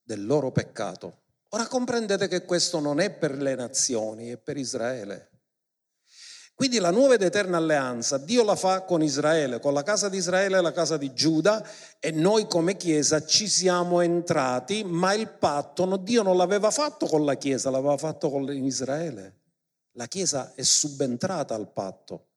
[0.00, 1.22] del loro peccato.
[1.48, 5.30] Ora comprendete che questo non è per le nazioni, è per Israele.
[6.56, 10.16] Quindi la nuova ed eterna alleanza Dio la fa con Israele, con la casa di
[10.16, 11.62] Israele e la casa di Giuda
[12.00, 17.26] e noi come Chiesa ci siamo entrati, ma il patto Dio non l'aveva fatto con
[17.26, 19.40] la Chiesa, l'aveva fatto con Israele.
[19.92, 22.28] La Chiesa è subentrata al patto.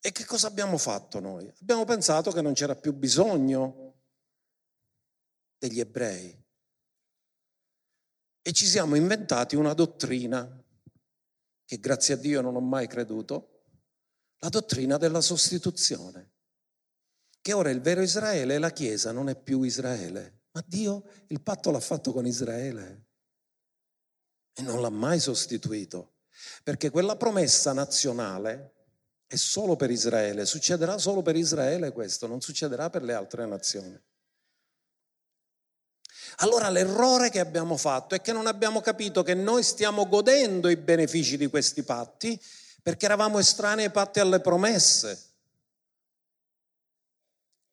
[0.00, 1.52] E che cosa abbiamo fatto noi?
[1.60, 3.96] Abbiamo pensato che non c'era più bisogno
[5.58, 6.42] degli ebrei
[8.40, 10.59] e ci siamo inventati una dottrina
[11.70, 13.60] che grazie a Dio non ho mai creduto,
[14.38, 16.32] la dottrina della sostituzione,
[17.40, 21.70] che ora il vero Israele, la Chiesa, non è più Israele, ma Dio il patto
[21.70, 23.04] l'ha fatto con Israele
[24.52, 26.14] e non l'ha mai sostituito,
[26.64, 28.74] perché quella promessa nazionale
[29.28, 33.96] è solo per Israele, succederà solo per Israele questo, non succederà per le altre nazioni.
[36.36, 40.76] Allora l'errore che abbiamo fatto è che non abbiamo capito che noi stiamo godendo i
[40.76, 42.40] benefici di questi patti
[42.82, 45.28] perché eravamo estranei ai patti alle promesse.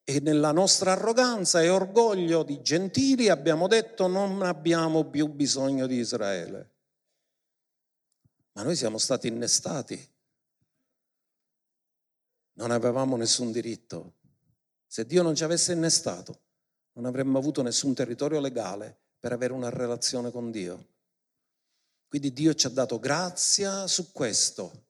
[0.03, 5.97] E nella nostra arroganza e orgoglio di gentili abbiamo detto non abbiamo più bisogno di
[5.97, 6.71] Israele.
[8.53, 10.15] Ma noi siamo stati innestati.
[12.53, 14.15] Non avevamo nessun diritto.
[14.87, 16.46] Se Dio non ci avesse innestato,
[16.97, 20.85] non avremmo avuto nessun territorio legale per avere una relazione con Dio.
[22.07, 24.85] Quindi Dio ci ha dato grazia su questo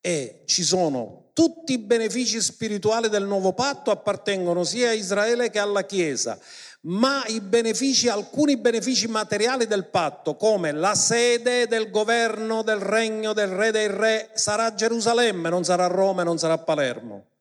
[0.00, 5.58] e ci sono tutti i benefici spirituali del nuovo patto appartengono sia a Israele che
[5.58, 6.38] alla Chiesa,
[6.82, 13.48] ma benefici, alcuni benefici materiali del patto, come la sede del governo del regno del
[13.48, 17.35] re dei re, sarà Gerusalemme, non sarà Roma, non sarà Palermo.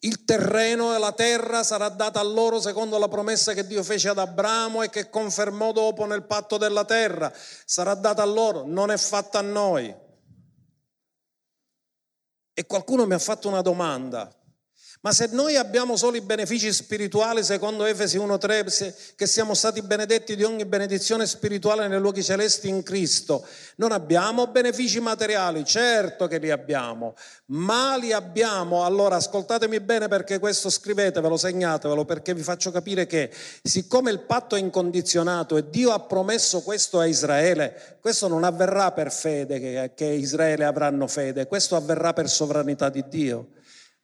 [0.00, 4.08] Il terreno e la terra sarà data a loro secondo la promessa che Dio fece
[4.08, 7.32] ad Abramo e che confermò dopo nel patto della terra.
[7.64, 9.92] Sarà data a loro, non è fatta a noi.
[12.54, 14.32] E qualcuno mi ha fatto una domanda.
[15.00, 20.34] Ma se noi abbiamo solo i benefici spirituali, secondo Efesi 1.3, che siamo stati benedetti
[20.34, 23.46] di ogni benedizione spirituale nei luoghi celesti in Cristo,
[23.76, 27.14] non abbiamo benefici materiali, certo che li abbiamo,
[27.46, 28.84] ma li abbiamo.
[28.84, 33.30] Allora ascoltatemi bene perché questo scrivetevelo, segnatevelo, perché vi faccio capire che
[33.62, 38.90] siccome il patto è incondizionato e Dio ha promesso questo a Israele, questo non avverrà
[38.90, 43.50] per fede, che, che Israele avranno fede, questo avverrà per sovranità di Dio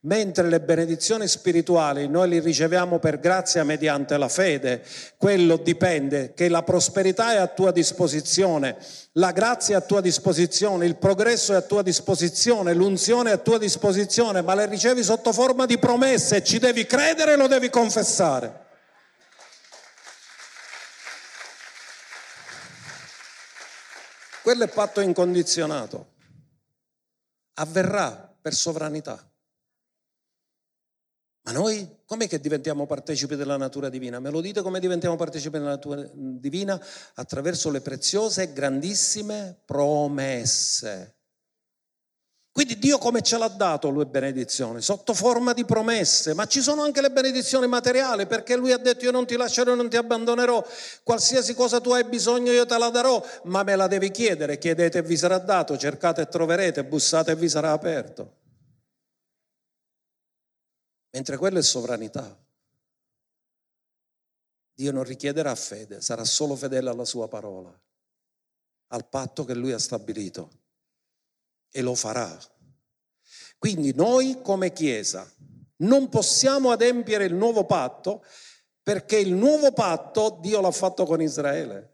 [0.04, 4.82] mentre le benedizioni spirituali noi le riceviamo per grazia mediante la fede,
[5.16, 8.76] quello dipende che la prosperità è a tua disposizione,
[9.12, 13.38] la grazia è a tua disposizione, il progresso è a tua disposizione, l'unzione è a
[13.38, 17.70] tua disposizione, ma le ricevi sotto forma di promesse ci devi credere e lo devi
[17.70, 18.62] confessare.
[24.42, 26.12] Quello è patto incondizionato.
[27.54, 29.33] Avverrà per sovranità.
[31.44, 34.18] Ma noi com'è che diventiamo partecipi della natura divina?
[34.18, 36.80] Me lo dite come diventiamo partecipi della natura divina?
[37.14, 41.16] Attraverso le preziose e grandissime promesse.
[42.50, 44.80] Quindi Dio come ce l'ha dato lui benedizioni?
[44.80, 49.04] Sotto forma di promesse, ma ci sono anche le benedizioni materiali perché lui ha detto
[49.04, 50.64] io non ti lascerò non ti abbandonerò,
[51.02, 54.98] qualsiasi cosa tu hai bisogno io te la darò, ma me la devi chiedere, chiedete
[54.98, 58.42] e vi sarà dato, cercate e troverete, bussate e vi sarà aperto
[61.14, 62.36] mentre quello è sovranità.
[64.74, 67.72] Dio non richiederà fede, sarà solo fedele alla sua parola,
[68.88, 70.50] al patto che lui ha stabilito
[71.70, 72.36] e lo farà.
[73.58, 75.32] Quindi noi come Chiesa
[75.76, 78.24] non possiamo adempiere il nuovo patto
[78.82, 81.93] perché il nuovo patto Dio l'ha fatto con Israele.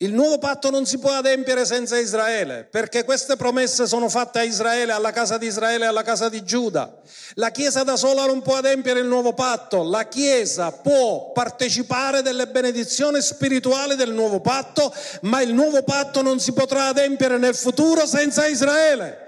[0.00, 4.44] Il nuovo patto non si può adempiere senza Israele, perché queste promesse sono fatte a
[4.44, 7.02] Israele, alla casa di Israele e alla casa di Giuda.
[7.34, 12.46] La Chiesa da sola non può adempiere il nuovo patto, la Chiesa può partecipare delle
[12.46, 18.06] benedizioni spirituali del nuovo patto, ma il nuovo patto non si potrà adempiere nel futuro
[18.06, 19.26] senza Israele.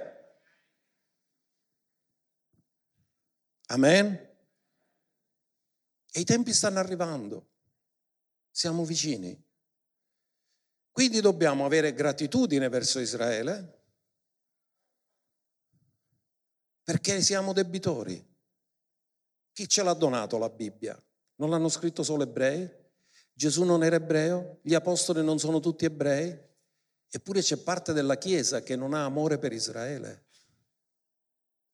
[3.66, 4.28] Amen.
[6.12, 7.48] E i tempi stanno arrivando,
[8.52, 9.48] siamo vicini.
[11.00, 13.78] Quindi dobbiamo avere gratitudine verso Israele
[16.84, 18.22] perché siamo debitori.
[19.50, 21.02] Chi ce l'ha donato la Bibbia?
[21.36, 22.70] Non l'hanno scritto solo ebrei?
[23.32, 24.58] Gesù non era ebreo?
[24.60, 26.38] Gli apostoli non sono tutti ebrei?
[27.08, 30.26] Eppure c'è parte della Chiesa che non ha amore per Israele.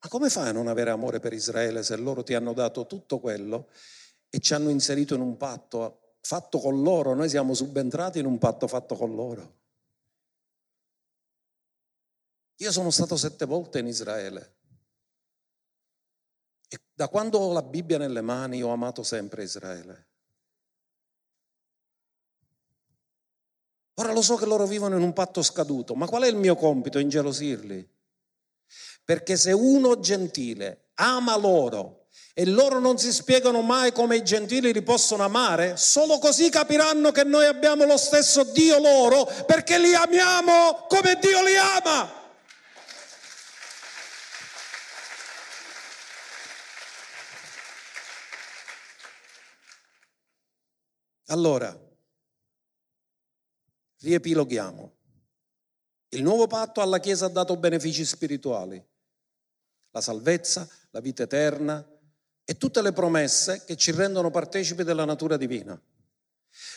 [0.04, 3.18] Ma come fai a non avere amore per Israele se loro ti hanno dato tutto
[3.18, 3.70] quello
[4.30, 8.36] e ci hanno inserito in un patto fatto con loro, noi siamo subentrati in un
[8.38, 9.54] patto fatto con loro.
[12.56, 14.56] Io sono stato sette volte in Israele
[16.68, 20.08] e da quando ho la Bibbia nelle mani ho amato sempre Israele.
[23.98, 26.56] Ora lo so che loro vivono in un patto scaduto, ma qual è il mio
[26.56, 26.98] compito?
[26.98, 27.88] Ingelosirli.
[29.04, 32.05] Perché se uno gentile ama loro
[32.38, 37.10] e loro non si spiegano mai come i gentili li possono amare, solo così capiranno
[37.10, 42.12] che noi abbiamo lo stesso Dio loro perché li amiamo come Dio li ama.
[51.28, 51.74] Allora,
[54.00, 54.94] riepiloghiamo.
[56.10, 58.86] Il nuovo patto alla Chiesa ha dato benefici spirituali,
[59.88, 61.94] la salvezza, la vita eterna,
[62.48, 65.78] e tutte le promesse che ci rendono partecipi della natura divina.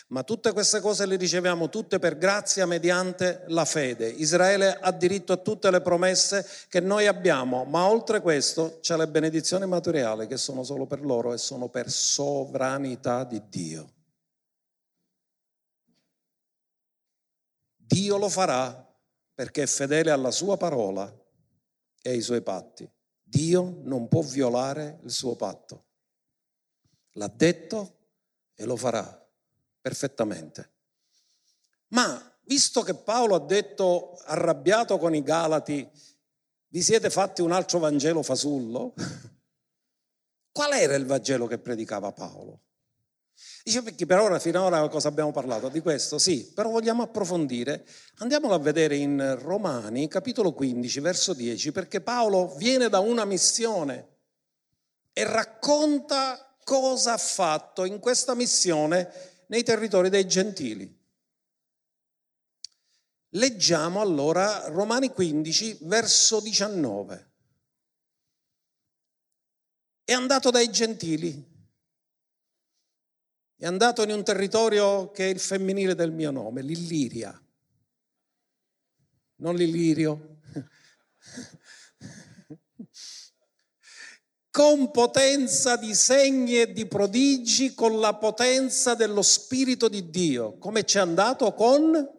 [0.08, 4.10] Ma tutte queste cose le riceviamo tutte per grazia mediante la fede.
[4.10, 9.08] Israele ha diritto a tutte le promesse che noi abbiamo, ma oltre questo c'è le
[9.08, 13.94] benedizioni materiali che sono solo per loro e sono per sovranità di Dio.
[17.76, 18.88] Dio lo farà
[19.36, 21.16] perché è fedele alla sua parola
[22.02, 22.90] e ai suoi patti.
[23.30, 25.86] Dio non può violare il suo patto.
[27.14, 27.98] L'ha detto
[28.56, 29.28] e lo farà
[29.80, 30.72] perfettamente.
[31.90, 35.88] Ma visto che Paolo ha detto arrabbiato con i Galati,
[36.70, 38.94] vi siete fatti un altro Vangelo fasullo?
[40.52, 42.62] Qual era il Vangelo che predicava Paolo?
[43.70, 45.70] Dice perché per ora, fino ad ora cosa abbiamo parlato?
[45.70, 47.86] Di questo sì, però vogliamo approfondire.
[48.16, 54.08] Andiamolo a vedere in Romani, capitolo 15, verso 10, perché Paolo viene da una missione
[55.14, 60.92] e racconta cosa ha fatto in questa missione nei territori dei gentili.
[63.34, 67.28] Leggiamo allora Romani 15, verso 19.
[70.06, 71.58] è andato dai gentili,
[73.60, 77.38] è andato in un territorio che è il femminile del mio nome, l'Illiria,
[79.36, 80.38] non l'Illirio.
[84.50, 90.58] con potenza di segni e di prodigi, con la potenza dello Spirito di Dio.
[90.58, 91.54] Come ci è andato?
[91.54, 92.10] Con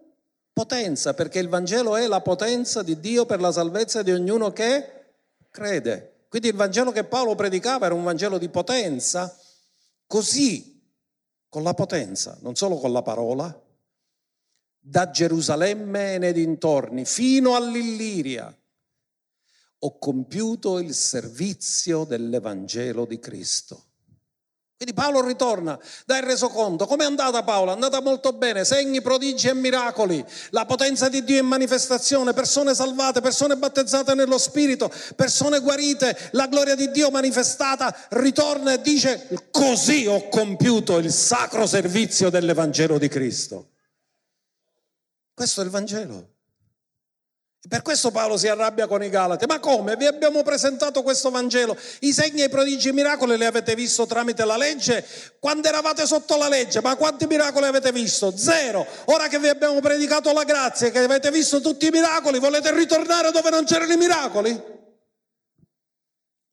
[0.53, 5.05] potenza, perché il Vangelo è la potenza di Dio per la salvezza di ognuno che
[5.51, 6.25] crede.
[6.29, 9.35] Quindi il Vangelo che Paolo predicava era un Vangelo di potenza,
[10.07, 10.70] così,
[11.51, 13.63] con la potenza, non solo con la parola,
[14.79, 18.57] da Gerusalemme e nei dintorni fino all'Illiria,
[19.83, 23.90] ho compiuto il servizio dell'Evangelo di Cristo.
[24.81, 26.87] Quindi Paolo ritorna, dà il resoconto.
[26.87, 27.71] Come è andata Paolo?
[27.71, 32.75] È andata molto bene, segni, prodigi e miracoli, la potenza di Dio in manifestazione, persone
[32.75, 39.29] salvate, persone battezzate nello Spirito, persone guarite, la gloria di Dio manifestata, ritorna e dice
[39.51, 43.73] così ho compiuto il sacro servizio dell'Evangelo di Cristo.
[45.35, 46.37] Questo è il Vangelo.
[47.69, 49.45] Per questo Paolo si arrabbia con i Galati.
[49.45, 49.95] Ma come?
[49.95, 51.77] Vi abbiamo presentato questo Vangelo.
[52.01, 55.07] I segni, i prodigi e i miracoli li avete visto tramite la legge
[55.39, 56.81] quando eravate sotto la legge.
[56.81, 58.35] Ma quanti miracoli avete visto?
[58.35, 58.87] Zero.
[59.07, 63.31] Ora che vi abbiamo predicato la grazia, che avete visto tutti i miracoli, volete ritornare
[63.31, 64.51] dove non c'erano i miracoli?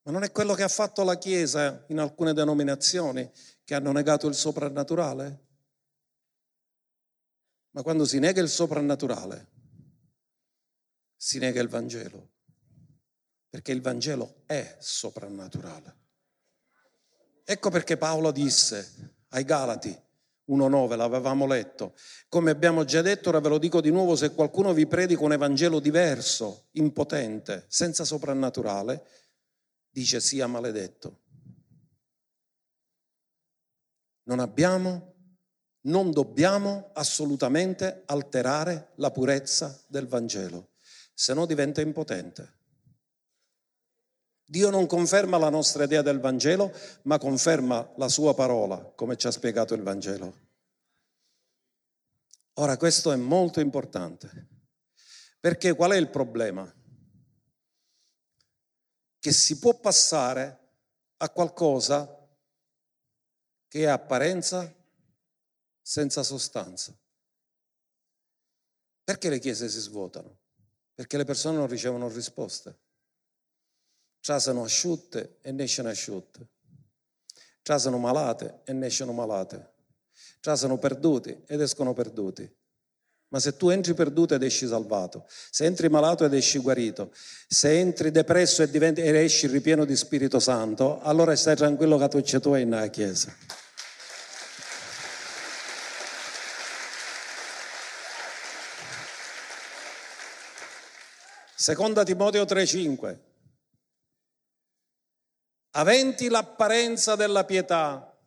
[0.04, 3.32] Ma non è quello che ha fatto la Chiesa in alcune denominazioni
[3.64, 5.46] che hanno negato il soprannaturale?
[7.72, 9.48] Ma quando si nega il soprannaturale,
[11.18, 12.30] si nega il Vangelo,
[13.50, 15.96] perché il Vangelo è soprannaturale.
[17.44, 21.96] Ecco perché Paolo disse ai Galati 1.9, l'avevamo letto,
[22.30, 25.34] come abbiamo già detto, ora ve lo dico di nuovo, se qualcuno vi predica un
[25.34, 29.06] Evangelo diverso, impotente, senza soprannaturale,
[29.90, 31.22] dice sia maledetto.
[34.24, 35.16] Non abbiamo,
[35.82, 40.76] non dobbiamo assolutamente alterare la purezza del Vangelo
[41.20, 42.54] se no diventa impotente.
[44.46, 46.72] Dio non conferma la nostra idea del Vangelo,
[47.04, 50.46] ma conferma la sua parola, come ci ha spiegato il Vangelo.
[52.60, 54.48] Ora, questo è molto importante,
[55.40, 56.72] perché qual è il problema?
[59.20, 60.60] Che si può passare
[61.18, 62.30] a qualcosa
[63.68, 64.72] che è apparenza
[65.82, 66.96] senza sostanza.
[69.04, 70.46] Perché le chiese si svuotano?
[70.98, 72.76] Perché le persone non ricevono risposte.
[74.20, 76.48] Trasano asciutte e nescono asciutte.
[77.62, 79.74] Trasano malate e nescono malate.
[80.40, 82.52] Trasano perduti ed escono perduti.
[83.28, 87.14] Ma se tu entri perduto ed esci salvato, se entri malato ed esci guarito,
[87.48, 92.08] se entri depresso e, diventi, ed esci ripieno di Spirito Santo, allora stai tranquillo che
[92.08, 93.32] tu c'è tu nella Chiesa.
[101.68, 103.20] Seconda Timoteo 3:5.
[105.72, 108.18] Aventi l'apparenza della pietà,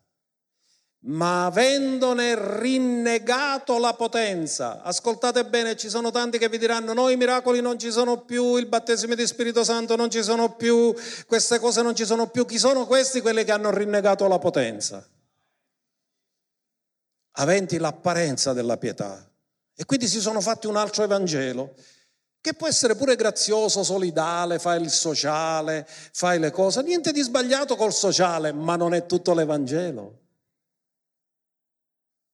[1.04, 4.82] ma avendone rinnegato la potenza.
[4.82, 8.56] Ascoltate bene, ci sono tanti che vi diranno: no, i miracoli non ci sono più,
[8.56, 10.94] il battesimo di Spirito Santo non ci sono più,
[11.26, 12.44] queste cose non ci sono più.
[12.44, 13.22] Chi sono questi?
[13.22, 15.02] Quelli che hanno rinnegato la potenza.
[17.36, 19.26] Aventi l'apparenza della pietà.
[19.74, 21.74] E quindi si sono fatti un altro Evangelo
[22.40, 27.76] che può essere pure grazioso, solidale, fai il sociale, fai le cose, niente di sbagliato
[27.76, 30.18] col sociale, ma non è tutto l'Evangelo.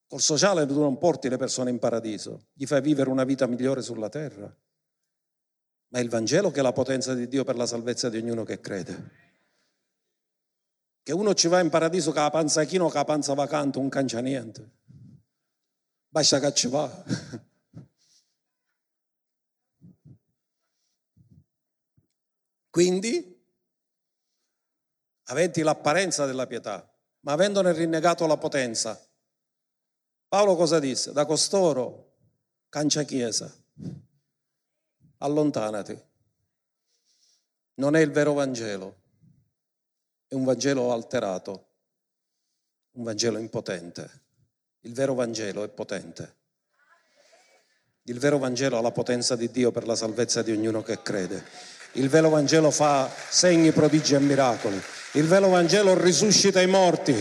[0.06, 3.82] Col sociale tu non porti le persone in paradiso, gli fai vivere una vita migliore
[3.82, 4.54] sulla terra.
[5.88, 8.44] Ma è il Vangelo che è la potenza di Dio per la salvezza di ognuno
[8.44, 9.24] che crede.
[11.02, 13.88] Che uno ci va in paradiso con la panza chino, con la panza vacante, un
[13.88, 14.70] cancia niente.
[16.08, 16.88] Basta che ci va.
[22.76, 23.42] Quindi,
[25.28, 26.86] aventi l'apparenza della pietà,
[27.20, 29.02] ma avendone rinnegato la potenza,
[30.28, 31.14] Paolo cosa disse?
[31.14, 32.16] Da costoro,
[32.68, 33.50] cancia chiesa,
[35.16, 35.98] allontanati.
[37.76, 39.00] Non è il vero Vangelo,
[40.28, 41.68] è un Vangelo alterato,
[42.90, 44.24] un Vangelo impotente.
[44.80, 46.36] Il vero Vangelo è potente.
[48.02, 51.75] Il vero Vangelo ha la potenza di Dio per la salvezza di ognuno che crede.
[51.96, 54.78] Il vero Vangelo fa segni, prodigi e miracoli.
[55.12, 57.14] Il vero Vangelo risuscita i morti.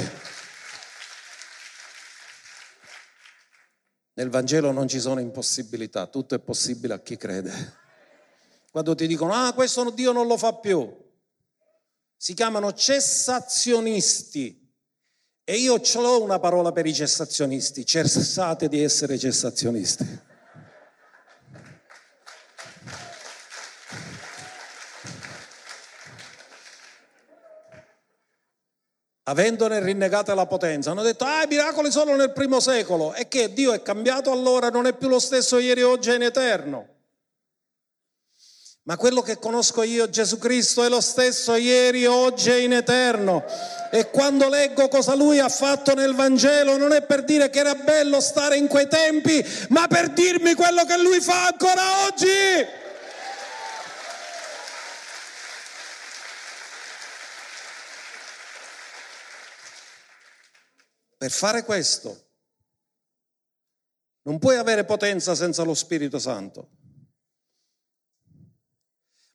[4.15, 7.83] Nel Vangelo non ci sono impossibilità, tutto è possibile a chi crede.
[8.69, 10.93] Quando ti dicono, ah, questo Dio non lo fa più,
[12.17, 14.61] si chiamano cessazionisti.
[15.45, 20.24] E io ce l'ho una parola per i cessazionisti, cessate di essere cessazionisti.
[29.27, 33.13] Avendone rinnegata la potenza, hanno detto, ah, i miracoli solo nel primo secolo.
[33.13, 36.23] E che Dio è cambiato allora, non è più lo stesso ieri, oggi e in
[36.23, 36.87] eterno.
[38.83, 43.43] Ma quello che conosco io, Gesù Cristo, è lo stesso ieri, oggi e in eterno.
[43.89, 47.73] E quando leggo cosa lui ha fatto nel Vangelo, non è per dire che era
[47.73, 52.27] bello stare in quei tempi, ma per dirmi quello che lui fa ancora oggi.
[61.25, 62.27] Per fare questo
[64.25, 66.69] non puoi avere potenza senza lo Spirito Santo.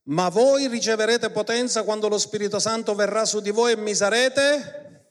[0.04, 5.08] Ma voi riceverete potenza quando lo Spirito Santo verrà su di voi e mi sarete?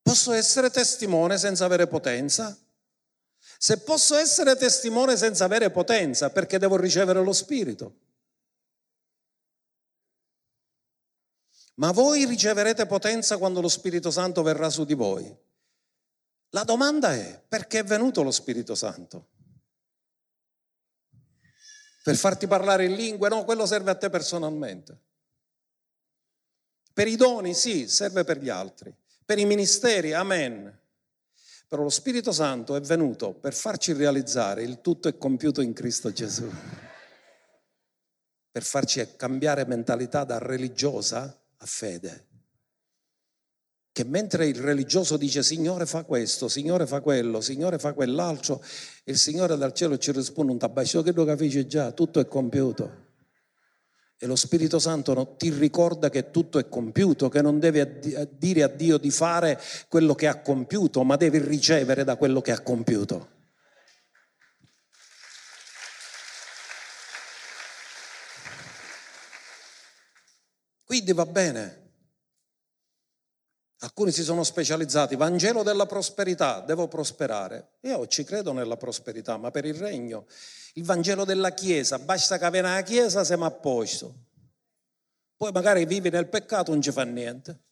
[0.00, 2.58] Posso essere testimone senza avere potenza?
[3.58, 7.96] Se posso essere testimone senza avere potenza, perché devo ricevere lo Spirito?
[11.74, 15.34] Ma voi riceverete potenza quando lo Spirito Santo verrà su di voi.
[16.50, 19.28] La domanda è perché è venuto lo Spirito Santo?
[22.02, 23.28] Per farti parlare in lingue?
[23.28, 25.00] No, quello serve a te personalmente.
[26.92, 28.94] Per i doni sì, serve per gli altri.
[29.24, 30.78] Per i ministeri, amen.
[31.68, 36.12] Però lo Spirito Santo è venuto per farci realizzare il tutto è compiuto in Cristo
[36.12, 36.50] Gesù.
[38.50, 42.26] Per farci cambiare mentalità da religiosa a fede.
[43.92, 48.62] Che mentre il religioso dice Signore fa questo, Signore fa quello, Signore fa quell'altro,
[49.04, 53.10] il Signore dal cielo ci risponde un tabaccio che lo capisci già, tutto è compiuto.
[54.16, 57.84] E lo Spirito Santo ti ricorda che tutto è compiuto, che non devi
[58.30, 62.52] dire a Dio di fare quello che ha compiuto, ma devi ricevere da quello che
[62.52, 63.40] ha compiuto.
[70.92, 71.92] Quindi va bene.
[73.78, 77.78] Alcuni si sono specializzati, Vangelo della prosperità, devo prosperare.
[77.84, 80.26] Io ci credo nella prosperità, ma per il regno.
[80.74, 84.26] Il Vangelo della Chiesa, basta che viene alla Chiesa, siamo a posto.
[85.34, 87.62] Poi magari vivi nel peccato, non ci fa niente.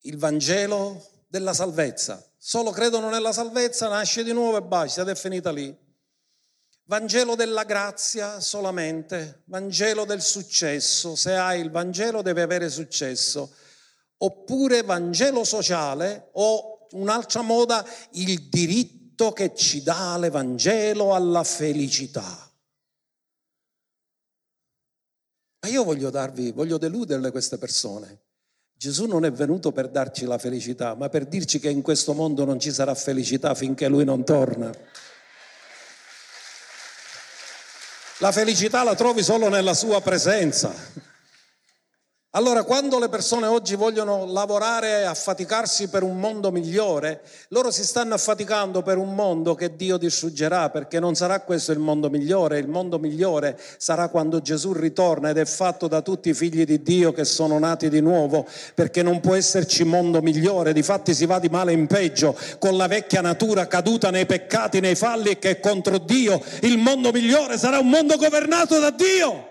[0.00, 5.14] Il Vangelo della salvezza, solo credono nella salvezza, nasce di nuovo e basta, ed è
[5.14, 5.72] finita lì.
[6.90, 13.54] Vangelo della grazia solamente, Vangelo del successo, se hai il Vangelo deve avere successo,
[14.16, 22.52] oppure Vangelo sociale o un'altra moda, il diritto che ci dà l'Evangelo alla felicità.
[25.60, 28.22] Ma io voglio darvi, voglio deluderle queste persone.
[28.72, 32.44] Gesù non è venuto per darci la felicità, ma per dirci che in questo mondo
[32.44, 34.72] non ci sarà felicità finché Lui non torna.
[38.20, 40.74] La felicità la trovi solo nella sua presenza.
[42.34, 47.82] Allora, quando le persone oggi vogliono lavorare e affaticarsi per un mondo migliore, loro si
[47.82, 52.60] stanno affaticando per un mondo che Dio distruggerà, perché non sarà questo il mondo migliore.
[52.60, 56.80] Il mondo migliore sarà quando Gesù ritorna ed è fatto da tutti i figli di
[56.84, 60.72] Dio che sono nati di nuovo, perché non può esserci mondo migliore.
[60.72, 64.94] Difatti si va di male in peggio con la vecchia natura caduta nei peccati, nei
[64.94, 66.40] falli che è contro Dio.
[66.60, 69.49] Il mondo migliore sarà un mondo governato da Dio.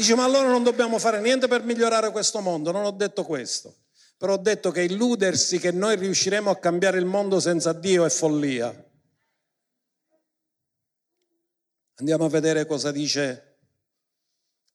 [0.00, 2.72] Dice, ma allora non dobbiamo fare niente per migliorare questo mondo.
[2.72, 3.80] Non ho detto questo.
[4.16, 8.08] Però ho detto che illudersi che noi riusciremo a cambiare il mondo senza Dio è
[8.08, 8.88] follia.
[11.96, 13.58] Andiamo a vedere cosa dice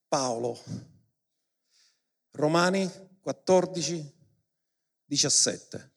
[0.08, 0.62] Paolo.
[2.34, 2.88] Romani
[3.22, 4.14] 14,
[5.06, 5.92] 17.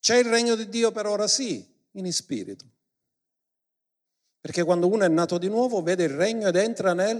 [0.00, 2.69] C'è il regno di Dio per ora sì, in spirito.
[4.40, 7.16] Perché quando uno è nato di nuovo vede il regno ed entra nel,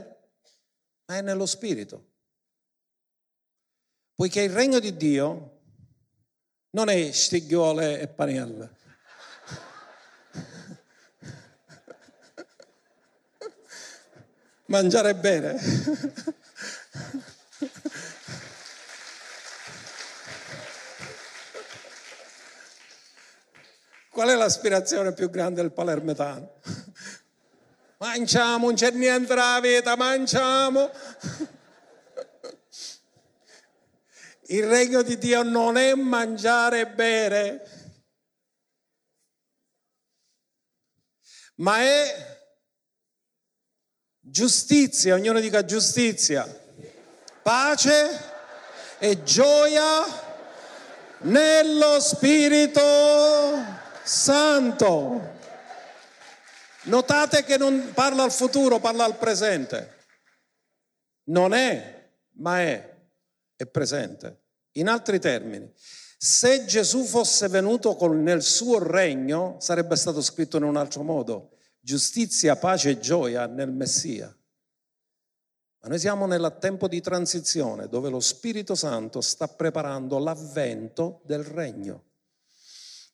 [1.07, 2.07] ma è nello spirito.
[4.14, 5.59] Poiché il regno di Dio
[6.71, 8.77] non è stigliole e panielle.
[14.66, 15.59] Mangiare bene.
[24.11, 26.59] Qual è l'aspirazione più grande del palermetano?
[28.01, 30.91] Mangiamo, non c'è niente la vita, mangiamo.
[34.49, 37.81] Il regno di Dio non è mangiare e bere.
[41.61, 42.39] ma è
[44.19, 46.47] giustizia, ognuno dica giustizia,
[47.43, 48.29] pace
[48.99, 50.05] e gioia
[51.21, 52.83] nello Spirito
[54.03, 55.39] Santo.
[56.85, 59.99] Notate che non parla al futuro, parla al presente.
[61.24, 62.97] Non è, ma è,
[63.57, 64.45] è presente.
[64.72, 65.70] In altri termini,
[66.16, 71.57] se Gesù fosse venuto con, nel suo regno, sarebbe stato scritto in un altro modo.
[71.81, 74.35] Giustizia, pace e gioia nel Messia.
[75.83, 81.43] Ma noi siamo nel tempo di transizione dove lo Spirito Santo sta preparando l'avvento del
[81.43, 82.05] regno.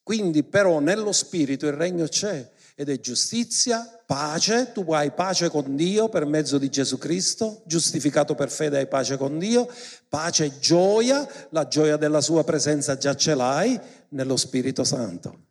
[0.02, 5.74] Quindi però nello Spirito il regno c'è ed è giustizia, pace, tu hai pace con
[5.76, 9.66] Dio per mezzo di Gesù Cristo, giustificato per fede hai pace con Dio,
[10.10, 15.44] pace e gioia, la gioia della sua presenza già ce l'hai nello Spirito Santo.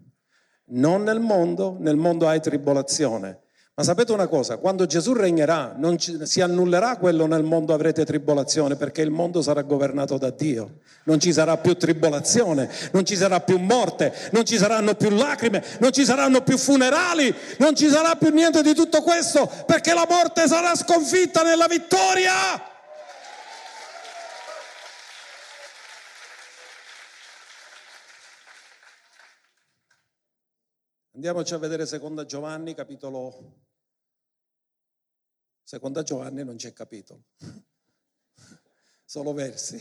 [0.66, 3.45] Non nel mondo, nel mondo hai tribolazione,
[3.78, 8.06] ma sapete una cosa, quando Gesù regnerà non ci, si annullerà quello nel mondo avrete
[8.06, 10.80] tribolazione perché il mondo sarà governato da Dio.
[11.04, 15.62] Non ci sarà più tribolazione, non ci sarà più morte, non ci saranno più lacrime,
[15.80, 20.08] non ci saranno più funerali, non ci sarà più niente di tutto questo perché la
[20.10, 22.74] morte sarà sconfitta nella vittoria.
[31.28, 33.64] Andiamoci a vedere seconda Giovanni, capitolo...
[35.64, 37.24] Seconda Giovanni non c'è capitolo,
[39.04, 39.80] solo versi.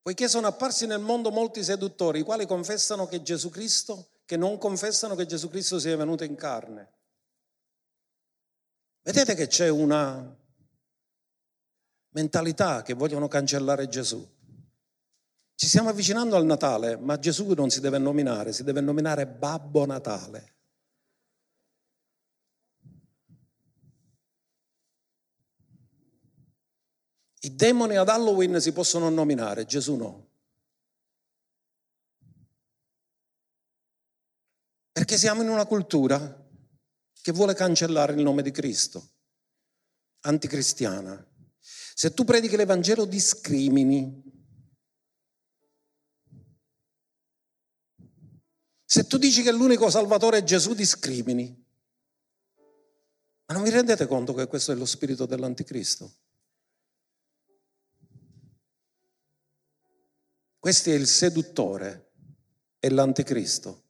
[0.00, 4.56] Poiché sono apparsi nel mondo molti seduttori, i quali confessano che Gesù Cristo, che non
[4.56, 6.94] confessano che Gesù Cristo sia venuto in carne.
[9.02, 10.34] Vedete che c'è una
[12.14, 14.26] mentalità che vogliono cancellare Gesù.
[15.56, 19.86] Ci stiamo avvicinando al Natale, ma Gesù non si deve nominare, si deve nominare Babbo
[19.86, 20.54] Natale.
[27.40, 30.28] I demoni ad Halloween si possono nominare, Gesù no.
[34.92, 36.44] Perché siamo in una cultura
[37.22, 39.12] che vuole cancellare il nome di Cristo,
[40.20, 41.26] anticristiana.
[41.58, 44.25] Se tu predichi l'Evangelo discrimini,
[48.96, 51.64] Se tu dici che l'unico Salvatore è Gesù, discrimini.
[53.44, 56.14] Ma non vi rendete conto che questo è lo spirito dell'anticristo?
[60.58, 62.12] Questo è il seduttore
[62.78, 63.82] e l'anticristo.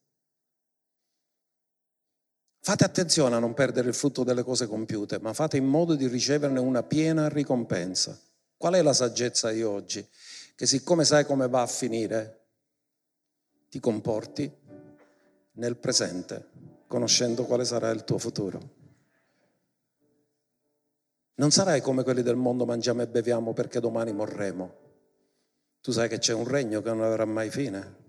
[2.58, 6.08] Fate attenzione a non perdere il frutto delle cose compiute, ma fate in modo di
[6.08, 8.20] riceverne una piena ricompensa.
[8.56, 10.04] Qual è la saggezza di oggi?
[10.56, 12.46] Che siccome sai come va a finire,
[13.68, 14.64] ti comporti
[15.56, 16.48] nel presente,
[16.86, 18.74] conoscendo quale sarà il tuo futuro.
[21.34, 24.84] Non sarai come quelli del mondo mangiamo e beviamo perché domani morremo.
[25.80, 28.04] Tu sai che c'è un regno che non avrà mai fine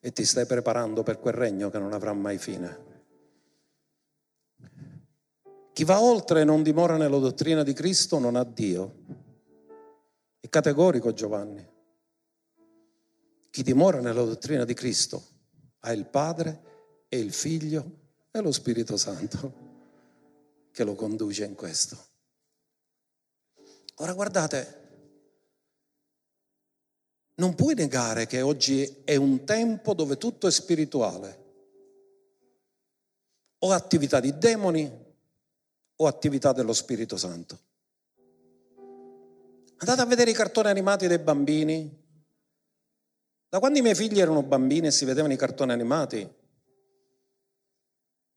[0.00, 2.86] e ti stai preparando per quel regno che non avrà mai fine.
[5.72, 8.94] Chi va oltre e non dimora nella dottrina di Cristo non ha Dio.
[10.40, 11.66] È categorico Giovanni.
[13.50, 15.37] Chi dimora nella dottrina di Cristo
[15.80, 17.98] ha il Padre e il Figlio
[18.30, 19.66] e lo Spirito Santo
[20.70, 22.06] che lo conduce in questo.
[23.96, 24.78] Ora guardate,
[27.36, 31.46] non puoi negare che oggi è un tempo dove tutto è spirituale.
[33.60, 35.06] O attività di demoni
[35.96, 37.58] o attività dello Spirito Santo.
[39.78, 42.07] Andate a vedere i cartoni animati dei bambini,
[43.48, 46.28] da quando i miei figli erano bambini e si vedevano i cartoni animati,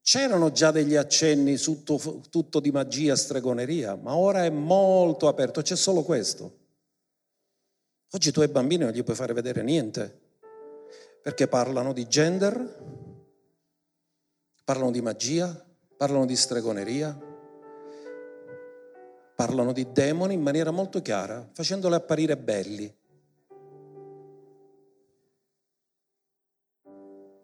[0.01, 5.75] c'erano già degli accenni su tutto di magia, stregoneria, ma ora è molto aperto, c'è
[5.75, 6.59] solo questo.
[8.11, 10.19] Oggi i tuoi bambini non gli puoi fare vedere niente,
[11.21, 13.09] perché parlano di gender,
[14.63, 15.65] parlano di magia,
[15.97, 17.29] parlano di stregoneria,
[19.35, 22.99] parlano di demoni in maniera molto chiara, facendoli apparire belli.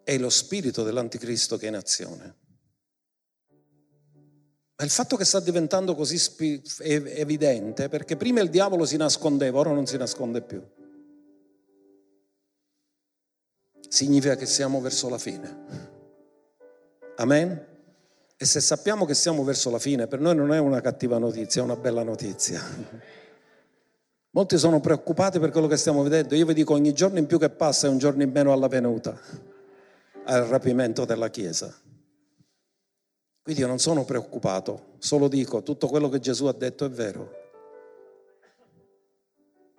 [0.08, 2.34] È lo spirito dell'anticristo che è in azione.
[4.74, 6.18] Ma il fatto che sta diventando così
[6.78, 10.66] evidente perché prima il diavolo si nascondeva, ora non si nasconde più.
[13.86, 15.58] Significa che siamo verso la fine.
[17.16, 17.66] Amen?
[18.34, 21.60] E se sappiamo che siamo verso la fine, per noi non è una cattiva notizia,
[21.60, 22.62] è una bella notizia.
[24.30, 26.34] Molti sono preoccupati per quello che stiamo vedendo.
[26.34, 28.68] Io vi dico ogni giorno in più che passa è un giorno in meno alla
[28.68, 29.56] venuta
[30.28, 31.74] al rapimento della Chiesa.
[33.42, 37.46] Quindi io non sono preoccupato, solo dico tutto quello che Gesù ha detto è vero.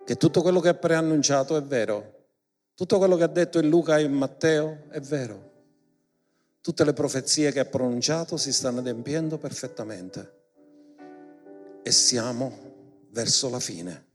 [0.04, 2.18] Che tutto quello che ha preannunciato è vero.
[2.74, 5.48] Tutto quello che ha detto in Luca e in Matteo è vero.
[6.60, 10.38] Tutte le profezie che ha pronunciato si stanno adempiendo perfettamente.
[11.82, 14.08] E siamo verso la fine.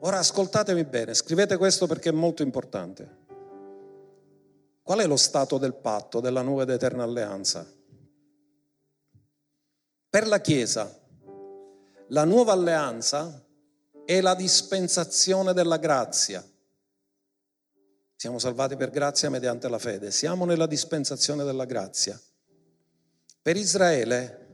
[0.00, 3.17] Ora ascoltatemi bene, scrivete questo perché è molto importante.
[4.88, 7.70] Qual è lo stato del patto, della nuova ed eterna alleanza?
[10.08, 10.98] Per la Chiesa,
[12.08, 13.44] la nuova alleanza
[14.06, 16.42] è la dispensazione della grazia.
[18.16, 22.18] Siamo salvati per grazia mediante la fede, siamo nella dispensazione della grazia.
[23.42, 24.46] Per Israele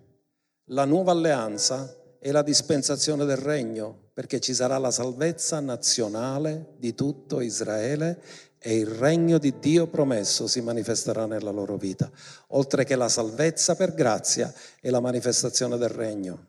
[0.64, 6.93] la nuova alleanza è la dispensazione del regno, perché ci sarà la salvezza nazionale di
[6.97, 8.20] tutto Israele
[8.66, 12.10] e il regno di Dio promesso si manifesterà nella loro vita,
[12.48, 14.50] oltre che la salvezza per grazia
[14.80, 16.46] e la manifestazione del regno.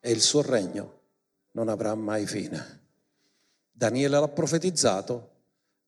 [0.00, 1.00] E il suo regno
[1.50, 2.80] non avrà mai fine.
[3.70, 5.28] Daniele l'ha profetizzato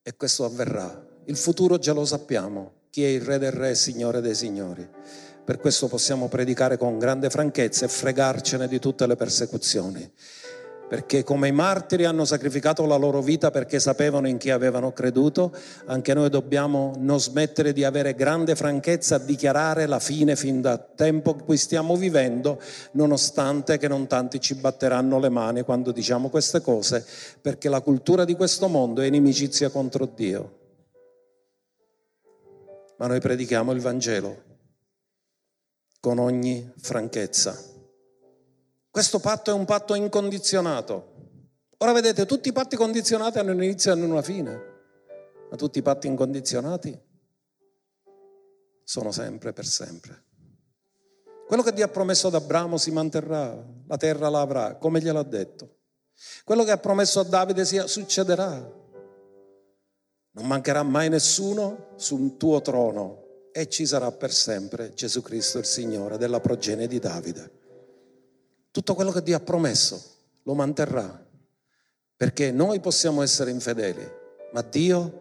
[0.03, 1.03] e questo avverrà.
[1.25, 2.81] Il futuro già lo sappiamo.
[2.91, 4.87] Chi è il re del re, e signore dei signori.
[5.43, 10.13] Per questo possiamo predicare con grande franchezza e fregarcene di tutte le persecuzioni
[10.93, 15.57] perché come i martiri hanno sacrificato la loro vita perché sapevano in chi avevano creduto,
[15.87, 20.77] anche noi dobbiamo non smettere di avere grande franchezza a dichiarare la fine fin da
[20.77, 26.61] tempo cui stiamo vivendo, nonostante che non tanti ci batteranno le mani quando diciamo queste
[26.61, 27.07] cose,
[27.41, 30.59] perché la cultura di questo mondo è inimicizia contro Dio.
[32.99, 34.43] Ma noi predichiamo il Vangelo
[36.01, 37.72] con ogni franchezza.
[38.93, 41.15] Questo patto è un patto incondizionato.
[41.79, 44.63] Ora vedete, tutti i patti condizionati hanno un inizio e hanno una fine,
[45.49, 47.01] ma tutti i patti incondizionati
[48.85, 50.25] sono sempre per sempre.
[51.47, 55.23] Quello che Dio ha promesso ad Abramo si manterrà, la terra la avrà, come gliel'ha
[55.23, 55.77] detto.
[56.45, 58.51] Quello che ha promesso a Davide succederà.
[60.33, 65.65] Non mancherà mai nessuno sul tuo trono e ci sarà per sempre Gesù Cristo il
[65.65, 67.61] Signore della progenie di Davide
[68.73, 70.03] tutto quello che Dio ha promesso
[70.43, 71.25] lo manterrà,
[72.17, 74.05] perché noi possiamo essere infedeli,
[74.53, 75.21] ma Dio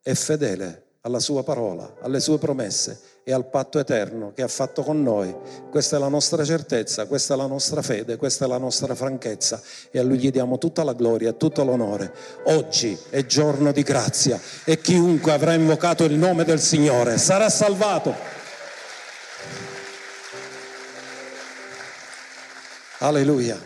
[0.00, 4.82] è fedele alla sua parola, alle sue promesse e al patto eterno che ha fatto
[4.82, 5.34] con noi.
[5.68, 9.60] Questa è la nostra certezza, questa è la nostra fede, questa è la nostra franchezza
[9.90, 12.12] e a Lui gli diamo tutta la gloria e tutto l'onore.
[12.44, 18.41] Oggi è giorno di grazia e chiunque avrà invocato il nome del Signore sarà salvato.
[23.02, 23.58] Alleluia.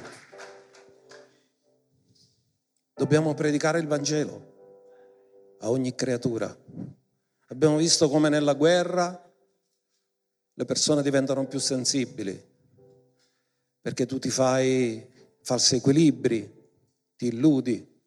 [2.95, 6.57] Dobbiamo predicare il Vangelo a ogni creatura.
[7.49, 9.31] Abbiamo visto come nella guerra
[10.55, 12.43] le persone diventano più sensibili
[13.79, 15.07] perché tu ti fai
[15.43, 16.71] falsi equilibri,
[17.15, 18.01] ti illudi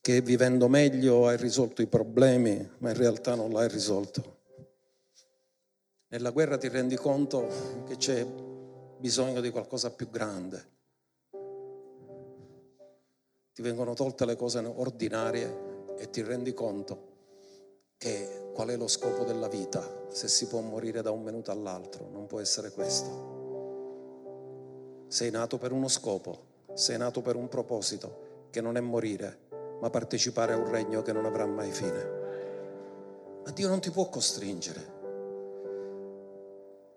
[0.00, 4.38] che vivendo meglio hai risolto i problemi, ma in realtà non l'hai risolto.
[6.08, 8.52] Nella guerra ti rendi conto che c'è
[9.04, 10.66] bisogno di qualcosa più grande.
[13.52, 17.12] Ti vengono tolte le cose ordinarie e ti rendi conto
[17.98, 22.08] che qual è lo scopo della vita, se si può morire da un minuto all'altro,
[22.10, 23.32] non può essere questo.
[25.08, 29.40] Sei nato per uno scopo, sei nato per un proposito che non è morire,
[29.82, 33.42] ma partecipare a un regno che non avrà mai fine.
[33.44, 34.93] Ma Dio non ti può costringere.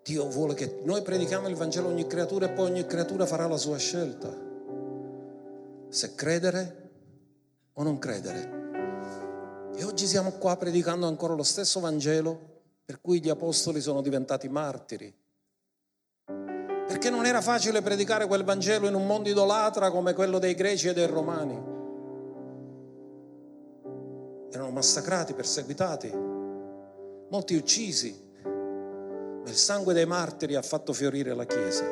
[0.08, 3.46] Dio vuole che noi predichiamo il Vangelo a ogni creatura e poi ogni creatura farà
[3.46, 4.34] la sua scelta.
[5.90, 6.90] Se credere
[7.74, 9.70] o non credere.
[9.74, 12.38] E oggi siamo qua predicando ancora lo stesso Vangelo
[12.86, 15.14] per cui gli apostoli sono diventati martiri.
[16.24, 20.88] Perché non era facile predicare quel Vangelo in un mondo idolatra come quello dei greci
[20.88, 21.62] e dei romani.
[24.50, 26.10] Erano massacrati, perseguitati,
[27.28, 28.27] molti uccisi
[29.48, 31.84] il sangue dei martiri ha fatto fiorire la Chiesa.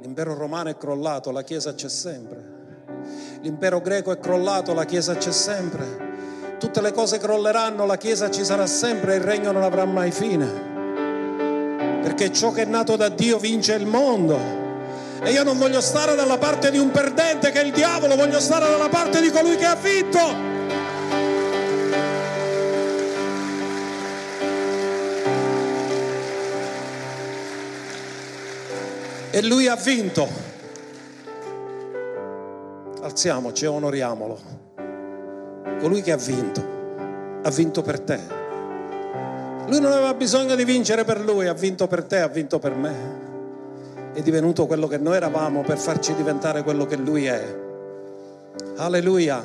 [0.00, 2.58] L'impero romano è crollato, la Chiesa c'è sempre.
[3.42, 6.08] L'impero greco è crollato, la Chiesa c'è sempre.
[6.58, 10.68] Tutte le cose crolleranno, la Chiesa ci sarà sempre il regno non avrà mai fine.
[12.02, 14.38] Perché ciò che è nato da Dio vince il mondo.
[15.22, 18.40] E io non voglio stare dalla parte di un perdente che è il diavolo, voglio
[18.40, 20.49] stare dalla parte di colui che ha vinto.
[29.40, 30.28] E lui ha vinto.
[33.00, 34.38] Alziamoci e onoriamolo.
[35.80, 36.62] Colui che ha vinto,
[37.42, 38.18] ha vinto per te.
[39.66, 42.74] Lui non aveva bisogno di vincere per lui, ha vinto per te, ha vinto per
[42.74, 44.12] me.
[44.12, 47.42] È divenuto quello che noi eravamo per farci diventare quello che lui è.
[48.76, 49.42] Alleluia.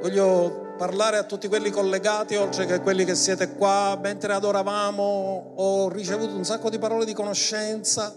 [0.00, 3.98] Voglio parlare a tutti quelli collegati, oltre che quelli che siete qua.
[4.00, 8.14] Mentre adoravamo ho ricevuto un sacco di parole di conoscenza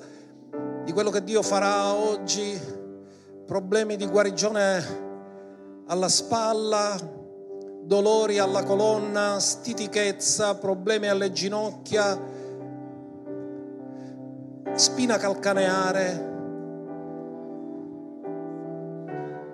[0.91, 2.59] di quello che Dio farà oggi,
[3.45, 4.83] problemi di guarigione
[5.87, 6.97] alla spalla,
[7.81, 12.19] dolori alla colonna, stitichezza, problemi alle ginocchia,
[14.73, 16.29] spina calcaneare,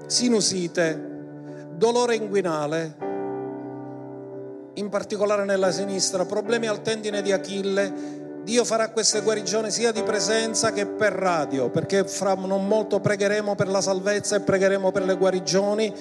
[0.08, 2.98] sinusite dolore inguinale,
[4.74, 8.26] in particolare nella sinistra, problemi al tendine di Achille.
[8.48, 13.56] Dio farà queste guarigioni sia di presenza che per radio, perché fra non molto pregheremo
[13.56, 15.94] per la salvezza e pregheremo per le guarigioni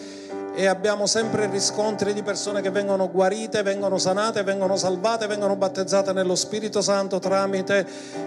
[0.55, 6.13] e abbiamo sempre riscontri di persone che vengono guarite, vengono sanate, vengono salvate, vengono battezzate
[6.13, 7.85] nello Spirito Santo tramite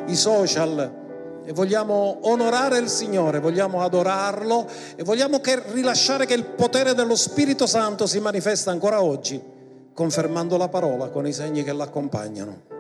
[0.07, 4.67] i social e vogliamo onorare il Signore, vogliamo adorarlo
[4.97, 9.41] e vogliamo che, rilasciare che il potere dello Spirito Santo si manifesta ancora oggi,
[9.93, 12.78] confermando la parola con i segni che l'accompagnano.